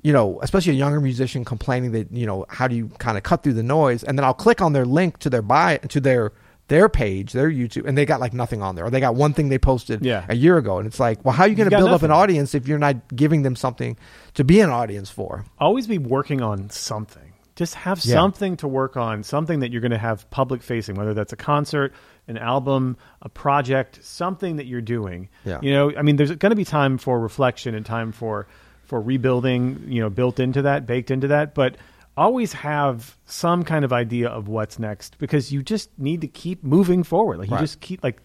you 0.02 0.12
know, 0.12 0.40
especially 0.42 0.72
a 0.72 0.76
younger 0.76 1.00
musician 1.00 1.44
complaining 1.44 1.92
that, 1.92 2.10
you 2.12 2.26
know, 2.26 2.44
how 2.48 2.66
do 2.68 2.74
you 2.74 2.88
kind 2.98 3.16
of 3.16 3.22
cut 3.22 3.42
through 3.42 3.52
the 3.54 3.62
noise? 3.62 4.02
And 4.02 4.18
then 4.18 4.24
I'll 4.24 4.34
click 4.34 4.60
on 4.60 4.72
their 4.72 4.84
link 4.84 5.18
to 5.18 5.30
their 5.30 5.42
bio, 5.42 5.78
to 5.78 6.00
their 6.00 6.32
their 6.68 6.88
page, 6.88 7.32
their 7.32 7.50
YouTube, 7.50 7.86
and 7.86 7.98
they 7.98 8.06
got 8.06 8.18
like 8.20 8.32
nothing 8.32 8.62
on 8.62 8.76
there, 8.76 8.86
or 8.86 8.90
they 8.90 9.00
got 9.00 9.14
one 9.14 9.34
thing 9.34 9.48
they 9.50 9.58
posted 9.58 10.04
Yeah. 10.04 10.24
a 10.28 10.34
year 10.34 10.56
ago, 10.56 10.78
and 10.78 10.86
it's 10.86 10.98
like, 10.98 11.22
well, 11.24 11.34
how 11.34 11.42
are 11.42 11.48
you 11.48 11.54
going 11.56 11.68
to 11.68 11.76
build 11.76 11.90
up 11.90 12.02
an 12.02 12.10
audience 12.12 12.54
if 12.54 12.66
you're 12.66 12.78
not 12.78 13.14
giving 13.14 13.42
them 13.42 13.56
something 13.56 13.96
to 14.34 14.44
be 14.44 14.60
an 14.60 14.70
audience 14.70 15.10
for? 15.10 15.44
always 15.58 15.86
be 15.86 15.98
working 15.98 16.40
on 16.40 16.70
something. 16.70 17.32
Just 17.56 17.74
have 17.74 18.02
Yeah. 18.04 18.14
something 18.14 18.56
to 18.58 18.68
work 18.68 18.96
on, 18.96 19.22
something 19.22 19.60
that 19.60 19.70
you're 19.70 19.82
going 19.82 19.90
to 19.90 19.98
have 19.98 20.30
public 20.30 20.62
facing, 20.62 20.94
whether 20.94 21.12
that's 21.12 21.34
a 21.34 21.36
concert, 21.36 21.92
an 22.26 22.38
album, 22.38 22.96
a 23.20 23.28
project, 23.28 23.98
something 24.02 24.56
that 24.56 24.64
you're 24.66 24.80
doing. 24.80 25.28
Yeah. 25.44 25.58
You 25.60 25.72
know, 25.74 25.92
I 25.94 26.00
mean, 26.02 26.16
there's 26.16 26.30
going 26.30 26.50
to 26.50 26.56
be 26.56 26.64
time 26.64 26.96
for 26.96 27.20
reflection 27.20 27.74
and 27.74 27.84
time 27.84 28.12
for 28.12 28.46
for 28.92 29.00
rebuilding. 29.00 29.82
You 29.88 30.02
know, 30.02 30.10
built 30.10 30.38
into 30.38 30.60
that, 30.62 30.86
baked 30.86 31.10
into 31.10 31.28
that, 31.28 31.54
but 31.54 31.76
always 32.14 32.52
have 32.52 33.16
some 33.24 33.62
kind 33.64 33.86
of 33.86 33.92
idea 33.92 34.28
of 34.28 34.46
what's 34.48 34.78
next 34.78 35.16
because 35.18 35.50
you 35.50 35.62
just 35.62 35.88
need 35.98 36.20
to 36.20 36.26
keep 36.28 36.62
moving 36.62 37.02
forward. 37.02 37.38
Like 37.38 37.48
you 37.48 37.54
Right. 37.54 37.62
just 37.62 37.80
keep 37.80 38.04
like 38.04 38.20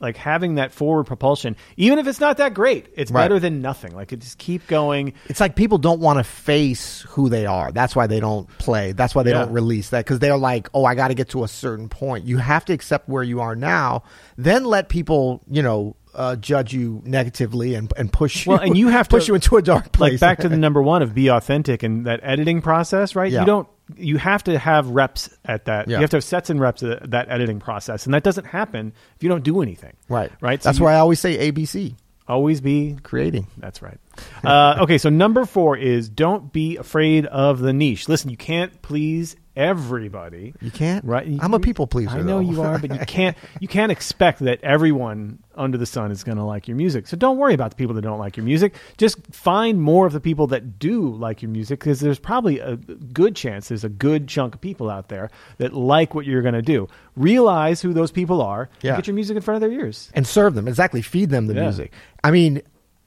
like 0.00 0.16
having 0.16 0.56
that 0.56 0.72
forward 0.72 1.04
propulsion, 1.04 1.54
even 1.76 2.00
if 2.00 2.08
it's 2.08 2.18
not 2.18 2.36
that 2.38 2.52
great, 2.52 2.88
it's 2.96 3.12
Right. 3.12 3.22
better 3.22 3.38
than 3.38 3.62
nothing. 3.62 3.94
Like 3.94 4.12
it 4.12 4.18
just 4.18 4.36
keep 4.38 4.66
going. 4.66 5.12
It's 5.28 5.38
like 5.38 5.54
people 5.54 5.78
don't 5.78 6.00
want 6.00 6.18
to 6.18 6.24
face 6.24 7.02
who 7.10 7.28
they 7.28 7.46
are. 7.46 7.70
That's 7.70 7.94
why 7.94 8.08
they 8.08 8.18
don't 8.18 8.48
play. 8.58 8.90
That's 8.90 9.14
why 9.14 9.22
they 9.22 9.30
Yeah. 9.30 9.44
don't 9.44 9.52
release 9.52 9.90
that 9.90 10.04
because 10.04 10.18
they're 10.18 10.36
like, 10.36 10.68
oh, 10.74 10.84
I 10.84 10.96
got 10.96 11.08
to 11.08 11.14
get 11.14 11.28
to 11.30 11.44
a 11.44 11.48
certain 11.48 11.88
point. 11.88 12.26
You 12.26 12.38
have 12.38 12.64
to 12.66 12.72
accept 12.72 13.08
where 13.08 13.22
you 13.22 13.40
are 13.40 13.54
now, 13.54 14.02
then 14.36 14.64
let 14.64 14.88
people, 14.88 15.40
you 15.48 15.62
know, 15.62 15.94
uh, 16.14 16.36
judge 16.36 16.72
you 16.72 17.02
negatively 17.04 17.74
and 17.74 17.92
and 17.96 18.12
push 18.12 18.46
you. 18.46 18.50
Well, 18.52 18.60
and 18.60 18.76
you 18.76 18.88
have 18.88 19.08
to 19.10 19.16
push 19.16 19.28
you 19.28 19.34
into 19.34 19.56
a 19.56 19.62
dark 19.62 19.92
place. 19.92 20.12
like 20.12 20.20
back 20.20 20.38
to 20.40 20.48
the 20.48 20.56
number 20.66 20.82
one 20.82 21.02
of 21.02 21.14
be 21.14 21.28
authentic 21.28 21.82
and 21.82 22.06
that 22.06 22.20
editing 22.22 22.62
process, 22.62 23.14
right? 23.16 23.30
Yeah. 23.30 23.40
You 23.40 23.46
don't. 23.46 23.68
You 23.96 24.16
have 24.16 24.42
to 24.44 24.58
have 24.58 24.88
reps 24.88 25.28
at 25.44 25.66
that. 25.66 25.88
Yeah. 25.88 25.98
You 25.98 26.00
have 26.02 26.10
to 26.10 26.16
have 26.16 26.24
sets 26.24 26.48
and 26.48 26.58
reps 26.58 26.82
at 26.82 27.10
that 27.10 27.28
editing 27.28 27.60
process, 27.60 28.06
and 28.06 28.14
that 28.14 28.22
doesn't 28.22 28.46
happen 28.46 28.92
if 29.16 29.22
you 29.22 29.28
don't 29.28 29.44
do 29.44 29.60
anything. 29.60 29.94
right, 30.08 30.32
Right. 30.40 30.62
So 30.62 30.68
That's 30.70 30.78
you 30.78 30.84
why 30.86 30.94
I 30.94 30.98
always 31.00 31.20
say 31.20 31.50
ABC 31.52 31.94
always 32.26 32.60
be. 32.62 32.96
creating. 33.02 33.46
That's 33.58 33.82
right. 33.82 33.98
Uh, 34.44 34.76
okay, 34.82 34.98
so 34.98 35.08
number 35.08 35.46
four 35.46 35.74
is 35.74 36.06
don't 36.10 36.52
be 36.52 36.76
afraid 36.76 37.24
of 37.24 37.60
the 37.60 37.72
niche. 37.72 38.10
Listen, 38.10 38.28
you 38.28 38.36
can't 38.36 38.82
please 38.82 39.36
everybody. 39.56 40.52
You 40.60 40.70
can't. 40.70 41.02
Right? 41.04 41.26
You- 41.26 41.38
I'm 41.40 41.54
a 41.54 41.60
people 41.60 41.86
pleaser. 41.86 42.10
I 42.18 42.18
know 42.20 42.34
though. 42.42 42.50
you 42.50 42.60
are, 42.62 42.78
but 42.78 42.92
you 42.92 42.98
can't. 43.06 43.36
You 43.60 43.68
can't 43.68 43.90
expect 43.90 44.40
that 44.40 44.62
everyone 44.62 45.38
under 45.56 45.78
the 45.78 45.86
sun 45.86 46.10
is 46.10 46.24
going 46.24 46.36
to 46.36 46.44
like 46.44 46.68
your 46.68 46.76
music. 46.76 47.06
So 47.06 47.16
don't 47.16 47.38
worry 47.38 47.54
about 47.54 47.70
the 47.70 47.76
people 47.76 47.94
that 47.94 48.02
don't 48.02 48.18
like 48.18 48.36
your 48.36 48.44
music. 48.44 48.74
Just 48.98 49.16
find 49.34 49.80
more 49.80 50.06
of 50.06 50.12
the 50.12 50.20
people 50.20 50.46
that 50.48 50.78
do 50.78 51.08
like 51.14 51.40
your 51.40 51.50
music, 51.50 51.80
because 51.80 52.00
there's 52.00 52.18
probably 52.18 52.58
a 52.58 52.76
good 52.76 53.34
chance 53.34 53.68
there's 53.68 53.84
a 53.84 53.88
good 53.88 54.28
chunk 54.28 54.54
of 54.56 54.60
people 54.60 54.90
out 54.90 55.08
there 55.08 55.30
that 55.58 55.72
like 55.72 56.14
what 56.14 56.26
you're 56.26 56.42
going 56.42 56.54
to 56.54 56.60
do. 56.62 56.86
Realize 57.16 57.80
who 57.80 57.92
those 57.94 58.10
people 58.12 58.42
are. 58.42 58.68
Yeah. 58.82 58.96
get 58.96 59.06
your 59.06 59.14
music 59.14 59.36
in 59.36 59.42
front 59.42 59.62
of 59.62 59.70
their 59.70 59.78
ears. 59.80 60.10
and 60.12 60.26
serve 60.26 60.54
them 60.54 60.68
exactly. 60.68 61.00
Feed 61.00 61.30
them 61.30 61.46
the 61.46 61.54
Yeah. 61.54 61.62
music. 61.62 61.92
I 62.22 62.30
mean, 62.30 62.60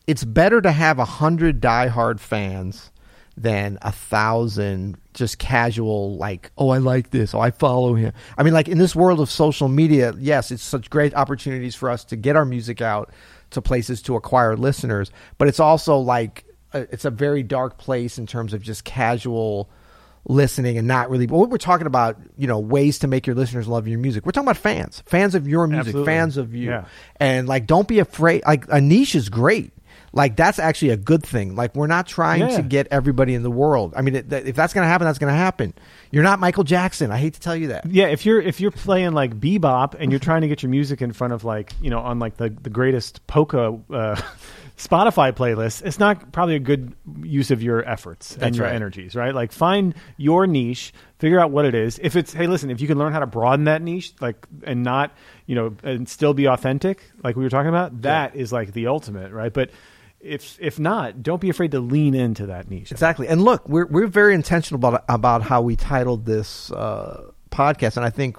it's 0.07 0.23
better 0.23 0.61
to 0.61 0.71
have 0.71 0.99
a 0.99 1.05
hundred 1.05 1.61
diehard 1.61 2.19
fans 2.19 2.91
than 3.35 3.77
a 3.83 3.91
thousand 3.91 4.97
just 5.13 5.37
casual 5.37 6.17
like 6.17 6.51
oh 6.57 6.69
i 6.69 6.77
like 6.79 7.11
this. 7.11 7.35
Oh 7.35 7.39
i 7.39 7.51
follow 7.51 7.93
him. 7.93 8.13
I 8.37 8.41
mean 8.43 8.53
like 8.53 8.67
in 8.67 8.79
this 8.79 8.95
world 8.95 9.19
of 9.19 9.29
social 9.29 9.67
media 9.67 10.13
yes 10.17 10.49
it's 10.49 10.63
such 10.63 10.89
great 10.89 11.13
opportunities 11.13 11.75
for 11.75 11.89
us 11.89 12.03
to 12.05 12.15
get 12.15 12.35
our 12.35 12.45
music 12.45 12.81
out 12.81 13.11
to 13.51 13.61
places 13.61 14.01
to 14.03 14.15
acquire 14.15 14.55
listeners 14.57 15.11
but 15.37 15.47
it's 15.47 15.59
also 15.59 15.97
like 15.97 16.45
it's 16.73 17.05
a 17.05 17.11
very 17.11 17.43
dark 17.43 17.77
place 17.77 18.17
in 18.17 18.25
terms 18.25 18.53
of 18.53 18.61
just 18.63 18.83
casual 18.83 19.69
listening 20.25 20.77
and 20.77 20.87
not 20.87 21.09
really 21.09 21.25
but 21.27 21.37
what 21.37 21.49
we're 21.49 21.57
talking 21.57 21.87
about 21.87 22.17
you 22.37 22.47
know 22.47 22.59
ways 22.59 22.99
to 22.99 23.07
make 23.07 23.25
your 23.27 23.35
listeners 23.35 23.67
love 23.67 23.87
your 23.87 23.99
music. 23.99 24.25
We're 24.25 24.31
talking 24.31 24.47
about 24.47 24.57
fans 24.57 25.03
fans 25.05 25.35
of 25.35 25.47
your 25.47 25.67
music 25.67 25.87
Absolutely. 25.87 26.11
fans 26.11 26.37
of 26.37 26.55
you. 26.55 26.69
Yeah. 26.69 26.85
and 27.17 27.47
like 27.47 27.67
don't 27.67 27.87
be 27.87 27.99
afraid 27.99 28.43
like 28.47 28.65
a 28.69 28.81
niche 28.81 29.13
is 29.15 29.29
great 29.29 29.71
like 30.17 30.35
that's 30.35 30.59
actually 30.59 30.89
a 30.89 30.97
good 30.97 31.23
thing 31.23 31.55
like 31.55 31.75
we're 31.75 31.87
not 31.87 32.07
trying 32.07 32.41
Yeah. 32.41 32.57
to 32.57 32.63
get 32.63 32.87
everybody 32.91 33.33
in 33.35 33.43
the 33.43 33.51
world 33.51 33.93
i 33.95 34.01
mean 34.01 34.15
it, 34.15 34.29
that- 34.31 34.45
if 34.47 34.55
that's 34.55 34.73
going 34.73 34.83
to 34.83 34.89
happen 34.89 35.05
that's 35.05 35.19
going 35.19 35.31
to 35.31 35.37
happen 35.37 35.73
You're 36.11 36.23
not 36.23 36.39
Michael 36.39 36.63
Jackson. 36.63 37.11
I 37.11 37.17
hate 37.17 37.33
to 37.33 37.39
tell 37.41 37.55
you 37.55 37.67
that. 37.67 37.85
Yeah, 37.85 38.07
if 38.07 38.25
you're 38.25 38.41
if 38.41 38.61
you're 38.61 38.71
playing 38.71 39.11
like 39.11 39.37
bebop 39.39 39.93
and 39.99 40.09
you're 40.11 40.21
trying 40.21 40.41
to 40.41 40.47
get 40.47 40.63
your 40.63 40.69
music 40.69 41.01
in 41.01 41.11
front 41.11 41.33
of 41.33 41.43
like 41.43 41.73
you 41.81 41.89
know 41.89 41.99
on 41.99 42.17
like 42.19 42.37
the 42.37 42.49
the 42.49 42.69
greatest 42.69 43.27
polka 43.27 43.77
uh, 43.91 44.15
Spotify 44.77 45.33
playlist, 45.33 45.83
it's 45.85 45.99
not 45.99 46.31
probably 46.31 46.55
a 46.55 46.59
good 46.59 46.93
use 47.23 47.51
of 47.51 47.61
your 47.63 47.83
efforts 47.87 48.37
and 48.39 48.55
your 48.55 48.65
right. 48.67 48.75
energies, 48.75 49.15
right? 49.15 49.33
Like 49.33 49.51
find 49.51 49.95
your 50.17 50.45
niche, 50.47 50.93
figure 51.19 51.39
out 51.39 51.51
what 51.51 51.65
it 51.65 51.75
is. 51.75 51.99
If 52.01 52.15
it's 52.15 52.31
hey, 52.31 52.47
listen, 52.47 52.69
if 52.69 52.79
you 52.79 52.87
can 52.87 52.97
learn 52.97 53.11
how 53.11 53.19
to 53.19 53.27
broaden 53.27 53.65
that 53.65 53.81
niche, 53.81 54.13
like 54.21 54.45
and 54.63 54.83
not 54.83 55.11
you 55.45 55.55
know 55.55 55.75
and 55.83 56.07
still 56.07 56.33
be 56.33 56.45
authentic, 56.47 57.03
like 57.23 57.35
we 57.35 57.43
were 57.43 57.49
talking 57.49 57.69
about, 57.69 58.01
that 58.03 58.35
is 58.35 58.53
like 58.53 58.71
the 58.73 58.87
ultimate, 58.87 59.31
right? 59.33 59.51
But 59.51 59.71
if 60.19 60.57
if 60.59 60.79
not, 60.79 61.21
don't 61.21 61.41
be 61.41 61.49
afraid 61.49 61.71
to 61.71 61.79
lean 61.79 62.15
into 62.15 62.47
that 62.47 62.69
niche. 62.69 62.91
Exactly. 62.91 63.27
And 63.27 63.41
look, 63.41 63.67
we're 63.67 63.85
we're 63.85 64.07
very 64.07 64.33
intentional 64.33 64.77
about 64.77 65.03
about 65.07 65.43
how 65.43 65.61
we 65.61 65.75
titled 65.75 66.25
this 66.25 66.71
uh, 66.71 67.31
podcast, 67.51 67.97
and 67.97 68.05
I 68.05 68.09
think 68.09 68.37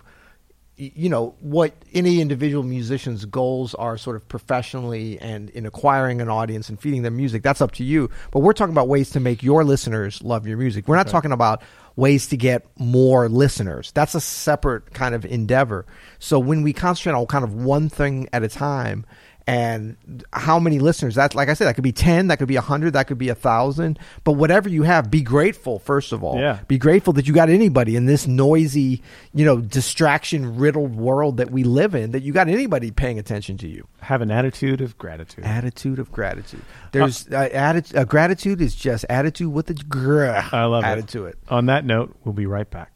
you 0.77 1.09
know 1.09 1.35
what 1.41 1.75
any 1.93 2.21
individual 2.21 2.63
musician's 2.63 3.25
goals 3.25 3.75
are, 3.75 3.97
sort 3.99 4.17
of 4.17 4.29
professionally 4.29 5.19
and 5.21 5.51
in 5.51 5.67
acquiring 5.67 6.21
an 6.21 6.29
audience 6.29 6.69
and 6.69 6.81
feeding 6.81 7.03
their 7.03 7.11
music. 7.11 7.43
That's 7.43 7.61
up 7.61 7.73
to 7.73 7.85
you. 7.85 8.11
But 8.31 8.41
we're 8.41 8.53
talking 8.53 8.73
about 8.73 8.89
ways 8.89 9.11
to 9.11 9.21
make 9.21 9.43
your 9.43 9.65
listeners 9.65 10.23
love 10.23 10.47
your 10.47 10.57
music. 10.57 10.87
We're 10.87 10.97
not 10.97 11.09
talking 11.09 11.33
about 11.33 11.63
ways 11.97 12.29
to 12.29 12.37
get 12.37 12.65
more 12.79 13.29
listeners. 13.29 13.91
That's 13.93 14.15
a 14.15 14.21
separate 14.21 14.95
kind 14.95 15.17
of 15.17 15.25
endeavor. 15.25 15.85
So 16.21 16.39
when 16.39 16.63
we 16.63 16.73
concentrate 16.73 17.15
on 17.15 17.27
kind 17.27 17.45
of 17.45 17.55
one 17.55 17.89
thing 17.89 18.29
at 18.33 18.45
a 18.45 18.49
time 18.49 19.05
and 19.49 19.97
how 20.33 20.59
many 20.59 20.79
listeners 20.79 21.15
that's 21.15 21.35
like 21.35 21.49
i 21.49 21.55
said 21.55 21.67
that 21.67 21.75
could 21.75 21.83
be 21.85 21.91
10 21.93 22.27
that 22.29 22.39
could 22.39 22.49
be 22.49 22.55
100 22.57 22.93
that 22.93 23.07
could 23.07 23.17
be 23.19 23.31
a 23.31 23.35
1000 23.35 23.99
but 24.23 24.33
whatever 24.33 24.69
you 24.69 24.83
have 24.83 25.11
be 25.11 25.23
grateful 25.23 25.79
first 25.79 26.13
of 26.13 26.23
all 26.23 26.39
Yeah. 26.39 26.59
be 26.69 26.77
grateful 26.77 27.13
that 27.15 27.27
you 27.27 27.33
got 27.35 27.49
anybody 27.49 27.97
in 27.97 28.05
this 28.07 28.27
noisy 28.27 29.03
you 29.33 29.45
know 29.47 29.59
distraction 29.61 30.59
riddled 30.59 30.95
world 30.95 31.39
that 31.39 31.51
we 31.51 31.65
live 31.65 31.95
in 31.95 32.11
that 32.13 32.23
you 32.23 32.33
got 32.33 32.49
anybody 32.49 32.91
paying 32.91 33.19
attention 33.19 33.57
to 33.59 33.69
you 33.69 33.89
Have 34.01 34.21
an 34.21 34.31
attitude 34.31 34.81
of 34.83 34.99
gratitude. 34.99 35.45
attitude 35.45 35.99
of 35.99 36.13
gratitude 36.13 36.63
there's 36.93 37.27
uh, 37.29 37.49
atti- 37.53 37.97
uh, 37.97 38.05
gratitude 38.05 38.61
is 38.61 38.75
just 38.77 39.07
attitude 39.09 39.53
with 39.53 39.71
a 39.71 39.75
gr 39.75 40.25
I 40.27 40.65
love 40.67 40.85
added 40.85 41.05
it. 41.05 41.09
to 41.13 41.25
it 41.25 41.39
On 41.49 41.67
that 41.67 41.85
note, 41.87 42.15
we'll 42.25 42.35
be 42.35 42.47
right 42.47 42.69
back. 42.71 42.93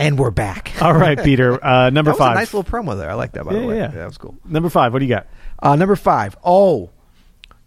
And 0.00 0.18
we're 0.18 0.30
back 0.32 0.72
All 0.82 0.94
right, 0.94 1.22
Peter. 1.22 1.62
Uh, 1.64 1.90
number 1.90 2.10
that 2.10 2.14
was 2.14 2.18
five. 2.18 2.32
a 2.36 2.40
nice 2.40 2.52
little 2.54 2.70
promo 2.70 2.96
there 2.98 3.10
i 3.10 3.14
like 3.14 3.32
that 3.32 3.44
by 3.44 3.52
Yeah, 3.54 3.60
the 3.60 3.66
way 3.66 3.76
yeah. 3.76 3.88
that 3.88 4.06
was 4.06 4.18
cool 4.18 4.36
Number 4.44 4.68
five. 4.70 4.92
What 4.92 4.98
do 4.98 5.04
you 5.04 5.14
got? 5.14 5.26
uh, 5.60 5.76
number 5.76 5.94
five 5.96 6.36
oh 6.44 6.90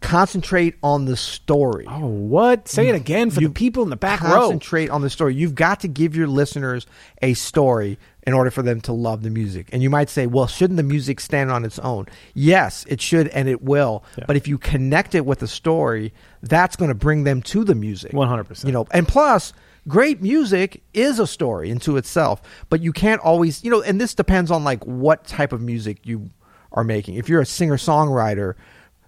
concentrate 0.02 0.76
on 0.84 1.06
the 1.06 1.16
story 1.16 1.86
Oh, 1.88 2.06
what? 2.08 2.68
Say 2.68 2.90
it 2.90 2.96
again 2.96 3.30
for 3.32 3.40
the 3.40 3.50
people 3.50 3.84
in 3.84 3.90
the 3.90 3.96
back 3.96 4.22
row. 4.22 4.32
concentrate 4.32 4.90
on 4.90 5.02
the 5.02 5.10
story. 5.10 5.34
You've 5.36 5.56
got 5.56 5.80
to 5.82 5.88
give 5.88 6.14
your 6.16 6.28
listeners 6.28 6.86
a 7.22 7.34
story 7.36 7.98
in 8.28 8.34
order 8.34 8.52
for 8.52 8.62
them 8.62 8.82
to 8.82 8.92
love 8.94 9.24
the 9.24 9.30
music. 9.30 9.70
And 9.72 9.82
you 9.82 9.90
might 9.90 10.10
say, 10.10 10.28
well, 10.28 10.48
shouldn't 10.48 10.76
the 10.78 10.84
music 10.84 11.22
stand 11.22 11.52
on 11.52 11.64
its 11.64 11.80
own? 11.80 12.08
Yes, 12.34 12.86
it 12.90 13.00
should 13.00 13.30
and 13.30 13.48
it 13.48 13.62
will. 13.62 14.04
Yeah. 14.18 14.26
But 14.28 14.36
if 14.36 14.46
you 14.48 14.58
connect 14.58 15.16
it 15.16 15.26
with 15.26 15.42
a 15.42 15.48
story, 15.48 16.14
that's 16.42 16.76
going 16.76 16.90
to 16.90 16.96
bring 16.96 17.24
them 17.24 17.42
to 17.44 17.64
the 17.64 17.76
music. 17.76 18.12
100%. 18.12 18.66
You 18.66 18.72
know, 18.74 18.86
and 18.92 19.08
plus 19.08 19.54
great 19.88 20.22
music 20.22 20.84
is 20.94 21.20
a 21.20 21.28
story 21.28 21.70
into 21.70 21.98
itself, 21.98 22.42
but 22.70 22.82
you 22.82 22.92
can't 22.92 23.22
always, 23.22 23.64
you 23.64 23.72
know, 23.72 23.82
and 23.82 24.00
this 24.00 24.14
depends 24.14 24.52
on 24.52 24.64
like 24.64 24.84
what 24.86 25.26
type 25.26 25.54
of 25.54 25.62
music 25.62 26.06
you 26.06 26.30
are 26.72 26.84
making. 26.84 27.16
If 27.16 27.30
you're 27.30 27.42
a 27.42 27.46
singer-songwriter, 27.46 28.56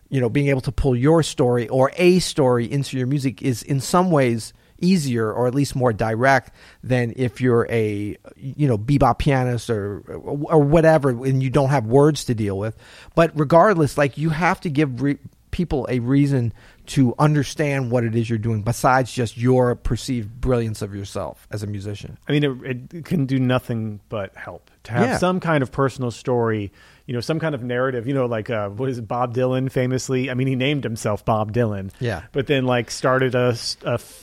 you 0.10 0.22
know, 0.22 0.30
being 0.30 0.48
able 0.48 0.62
to 0.62 0.72
pull 0.72 0.96
your 0.96 1.24
story 1.24 1.68
or 1.68 1.92
a 1.96 2.20
story 2.20 2.72
into 2.72 2.98
your 2.98 3.08
music 3.08 3.42
is 3.42 3.64
in 3.64 3.80
some 3.80 4.12
ways 4.12 4.54
easier 4.80 5.32
or 5.32 5.48
at 5.48 5.56
least 5.56 5.76
more 5.76 5.94
direct 5.94 6.52
than 6.84 7.14
if 7.16 7.40
you're 7.40 7.66
a 7.70 8.18
you 8.36 8.68
know 8.68 8.78
bebop 8.78 9.18
pianist 9.20 9.70
or 9.70 10.00
or 10.00 10.62
whatever 10.62 11.10
and 11.10 11.42
you 11.42 11.50
don't 11.50 11.70
have 11.70 11.86
words 11.86 12.26
to 12.26 12.36
deal 12.36 12.58
with 12.58 12.76
but 13.16 13.32
regardless 13.36 13.98
like 13.98 14.18
you 14.18 14.30
have 14.30 14.60
to 14.60 14.70
give 14.70 15.02
re- 15.02 15.18
people 15.56 15.88
a 15.90 16.00
reason 16.00 16.52
to 16.86 17.16
understand 17.18 17.90
what 17.90 18.04
it 18.04 18.14
is 18.14 18.30
you're 18.30 18.38
doing 18.38 18.62
besides 18.62 19.10
just 19.14 19.38
your 19.38 19.74
perceived 19.74 20.42
brilliance 20.42 20.82
of 20.82 20.94
yourself 20.94 21.48
as 21.50 21.64
a 21.64 21.68
musician. 21.68 22.18
I 22.28 22.34
mean, 22.34 22.44
it, 22.44 22.94
it 22.94 23.06
can 23.06 23.26
do 23.26 23.40
nothing 23.40 24.02
but 24.10 24.36
help 24.36 24.70
to 24.86 24.92
have 24.92 25.08
Yeah. 25.08 25.18
some 25.18 25.40
kind 25.40 25.62
of 25.64 25.72
personal 25.72 26.12
story. 26.12 26.72
You 27.08 27.14
know, 27.14 27.20
some 27.22 27.40
kind 27.40 27.54
of 27.54 27.62
narrative. 27.62 28.08
You 28.08 28.16
know, 28.16 28.26
like 28.26 28.50
uh, 28.50 28.70
what 28.70 28.90
is 28.90 28.98
it? 28.98 29.08
Bob 29.08 29.36
Dylan 29.36 29.72
famously. 29.72 30.32
I 30.32 30.34
mean, 30.34 30.48
he 30.48 30.56
named 30.56 30.84
himself 30.84 31.24
Bob 31.24 31.54
Dylan. 31.54 31.92
Yeah. 32.00 32.24
But 32.32 32.48
then, 32.48 32.66
like, 32.66 32.90
started 32.90 33.36
a, 33.36 33.56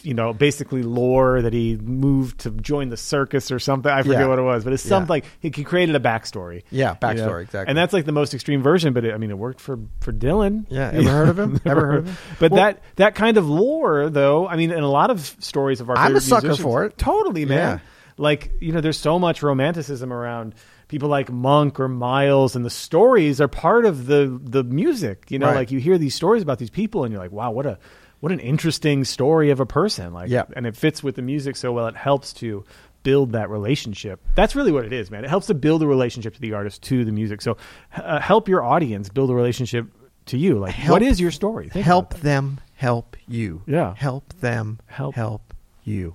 you 0.02 0.14
know 0.14 0.33
basically 0.33 0.83
lore 0.83 1.42
that 1.42 1.52
he 1.52 1.76
moved 1.76 2.40
to 2.40 2.50
join 2.50 2.88
the 2.88 2.97
circus 2.97 3.52
or 3.52 3.61
something. 3.61 3.90
I 3.92 4.02
forget 4.02 4.23
Yeah. 4.23 4.26
what 4.26 4.40
it 4.40 4.42
was, 4.42 4.64
but 4.64 4.73
it's 4.73 4.85
Yeah. 4.85 4.88
something 4.88 5.11
like 5.11 5.26
he, 5.38 5.52
he 5.54 5.62
created 5.62 5.95
a 5.95 6.00
backstory. 6.00 6.64
Yeah, 6.73 6.88
you 6.88 7.14
know? 7.14 7.28
backstory, 7.28 7.42
exactly. 7.42 7.71
And 7.71 7.78
that's 7.78 7.92
like 7.92 8.04
the 8.04 8.11
most 8.11 8.35
extreme 8.35 8.62
version, 8.64 8.92
but 8.92 9.04
it, 9.04 9.14
I 9.14 9.16
mean, 9.16 9.31
it 9.31 9.38
worked 9.38 9.61
for 9.61 9.78
for 10.00 10.12
Dylan. 10.12 10.66
Yeah, 10.69 10.90
ever 10.92 11.09
heard 11.11 11.28
of 11.28 11.38
him? 11.38 11.61
Ever 11.64 11.87
heard 11.87 11.99
of 11.99 12.07
him? 12.09 12.16
But 12.40 12.50
Well- 12.50 12.62
that 12.64 12.83
that 12.97 13.14
kind 13.14 13.37
of 13.37 13.49
lore, 13.49 14.11
though, 14.11 14.49
I 14.49 14.57
mean, 14.57 14.73
in 14.73 14.83
a 14.83 14.90
lot 14.90 15.11
of 15.11 15.21
stories 15.38 15.81
of 15.81 15.88
our 15.88 15.97
I'm 15.97 16.16
a 16.16 16.21
sucker 16.21 16.49
musicians- 16.49 16.62
for 16.64 16.85
it. 16.85 16.99
Totally, 16.99 17.45
man. 17.45 17.81
Like 18.23 18.52
you 18.61 18.73
know, 18.73 18.81
there's 18.81 18.99
so 18.99 19.19
much 19.19 19.43
romanticism 19.43 20.12
around 20.12 20.55
people 20.88 21.09
like 21.09 21.31
Monk 21.31 21.81
or 21.81 21.88
Miles, 21.88 22.55
and 22.57 22.64
the 22.64 22.71
stories 22.71 23.41
are 23.41 23.49
part 23.49 23.85
of 23.85 24.07
the 24.07 24.38
the 24.43 24.62
music. 24.64 25.31
You 25.31 25.38
know, 25.38 25.47
Right. 25.49 25.57
like 25.57 25.71
you 25.71 25.81
hear 25.81 25.99
these 25.99 26.14
stories 26.14 26.43
about 26.43 26.59
these 26.59 26.71
people, 26.71 27.05
and 27.05 27.12
you're 27.12 27.23
like, 27.23 27.33
wow, 27.33 27.50
what 27.50 27.67
a 27.67 27.79
what 28.21 28.31
an 28.31 28.38
interesting 28.38 29.05
story 29.05 29.50
of 29.50 29.59
a 29.59 29.67
person. 29.67 30.12
Like, 30.12 30.31
Yeah. 30.31 30.45
and 30.55 30.64
it 30.67 30.76
fits 30.76 31.02
with 31.02 31.17
the 31.17 31.23
music 31.23 31.57
so 31.57 31.73
well. 31.73 31.88
It 31.88 31.97
helps 31.97 32.33
to 32.35 32.64
build 33.02 33.33
that 33.33 33.50
relationship. 33.50 34.21
That's 34.37 34.55
really 34.55 34.71
what 34.71 34.85
it 34.85 34.93
is, 34.93 35.11
man. 35.11 35.25
It 35.25 35.29
helps 35.31 35.49
to 35.49 35.55
build 35.55 35.83
a 35.83 35.88
relationship 35.88 36.35
to 36.35 36.41
the 36.41 36.52
artist 36.52 36.83
to 36.85 37.05
the 37.05 37.11
music. 37.11 37.43
So, 37.43 37.57
uh, 37.97 38.21
help 38.21 38.49
your 38.49 38.62
audience 38.62 39.09
build 39.09 39.31
a 39.31 39.35
relationship 39.35 39.87
to 40.26 40.38
you. 40.38 40.61
Like, 40.61 40.75
Help- 40.75 40.93
what 40.93 41.02
is 41.02 41.21
your 41.21 41.33
story? 41.33 41.69
Think 41.69 41.85
help 41.85 42.14
them 42.21 42.61
help 42.76 43.17
you 43.26 43.62
Yeah. 43.67 43.95
help 43.97 44.33
them 44.35 44.79
Help. 44.87 45.17
help 45.17 45.52
you 45.83 46.14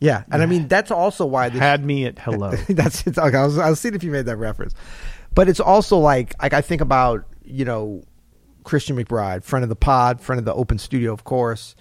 yeah 0.00 0.24
and 0.30 0.42
i 0.42 0.46
mean 0.46 0.68
that's 0.68 0.90
also 0.90 1.24
why 1.24 1.48
this 1.48 1.60
had 1.60 1.84
me 1.84 2.04
at 2.06 2.18
hello. 2.26 2.50
that's 2.68 3.06
it's 3.06 3.18
okay. 3.18 3.36
I 3.36 3.44
was, 3.44 3.58
I 3.58 3.70
was 3.70 3.80
seeing 3.80 3.94
if 3.94 4.02
you 4.02 4.10
made 4.10 4.26
that 4.26 4.36
reference, 4.36 4.74
but 5.34 5.48
it's 5.48 5.60
also 5.60 5.98
like 5.98 6.34
like 6.42 6.52
I 6.52 6.60
think 6.60 6.80
about 6.80 7.24
you 7.44 7.64
know 7.64 8.02
Christian 8.64 8.96
McBride, 8.96 9.44
friend 9.44 9.62
of 9.62 9.68
the 9.68 9.76
pod, 9.76 10.20
friend 10.20 10.38
of 10.38 10.44
the 10.44 10.54
Open 10.54 10.78
Studio, 10.78 11.12
of 11.12 11.24
course. 11.24 11.74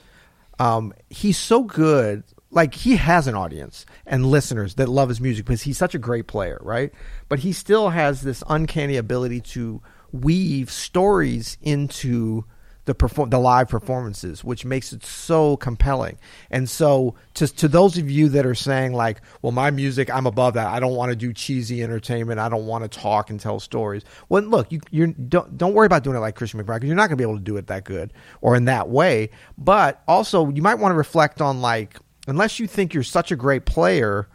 Um, 0.60 0.94
he's 1.10 1.38
so 1.38 1.64
good. 1.64 2.24
Like 2.52 2.74
he 2.74 2.96
has 2.96 3.28
an 3.28 3.36
audience 3.36 3.86
and 4.06 4.26
listeners 4.26 4.76
that 4.76 4.88
love 4.88 5.10
his 5.10 5.20
music 5.20 5.46
because 5.46 5.64
he's 5.64 5.78
such 5.78 5.94
a 5.94 6.00
great 6.00 6.28
player, 6.28 6.60
right? 6.62 6.94
But 7.28 7.40
he 7.40 7.52
still 7.52 7.90
has 7.90 8.22
this 8.22 8.44
uncanny 8.48 8.96
ability 8.96 9.42
to 9.42 9.82
weave 10.14 10.72
stories 10.72 11.58
into 11.62 12.46
the 12.86 12.96
perform 12.96 13.30
the 13.30 13.40
live 13.40 13.68
performances, 13.68 14.44
which 14.44 14.64
makes 14.64 14.94
it 14.94 15.04
so 15.04 15.58
compelling. 15.58 16.18
And 16.50 16.70
so, 16.70 17.16
to 17.36 17.48
to 17.48 17.68
those 17.68 17.98
of 17.98 18.10
you 18.10 18.30
that 18.30 18.46
are 18.46 18.56
saying 18.56 18.94
like, 18.94 19.22
"Well, 19.42 19.52
my 19.52 19.72
music, 19.72 20.10
I'm 20.10 20.28
above 20.28 20.54
that. 20.54 20.68
I 20.68 20.80
don't 20.80 20.96
want 20.96 21.10
to 21.10 21.16
do 21.16 21.34
cheesy 21.34 21.84
entertainment. 21.84 22.40
I 22.40 22.50
don't 22.50 22.68
want 22.68 22.90
to 22.90 23.00
talk 23.00 23.30
and 23.30 23.40
tell 23.40 23.60
stories." 23.60 24.04
Well, 24.30 24.44
look, 24.44 24.72
you 24.72 24.82
you're, 24.92 25.08
don't 25.08 25.58
don't 25.58 25.74
worry 25.74 25.88
about 25.88 26.04
doing 26.04 26.16
it 26.16 26.20
like 26.20 26.36
Christian 26.36 26.60
McBride 26.60 26.76
because 26.76 26.88
you're 26.88 26.96
not 26.96 27.10
going 27.10 27.18
to 27.18 27.24
be 27.24 27.24
able 27.24 27.38
to 27.38 27.44
do 27.44 27.58
it 27.58 27.68
that 27.68 27.84
good 27.84 28.14
or 28.42 28.56
in 28.56 28.66
that 28.66 28.90
way. 28.90 29.32
But 29.58 30.04
also, 30.08 30.50
you 30.50 30.62
might 30.62 30.76
want 30.76 30.92
to 30.92 30.98
reflect 30.98 31.42
on 31.42 31.62
like, 31.62 32.00
unless 32.28 32.60
you 32.60 32.68
think 32.68 32.94
you're 32.94 33.04
such 33.04 33.32
a 33.32 33.36
great 33.36 33.66
player 33.66 34.28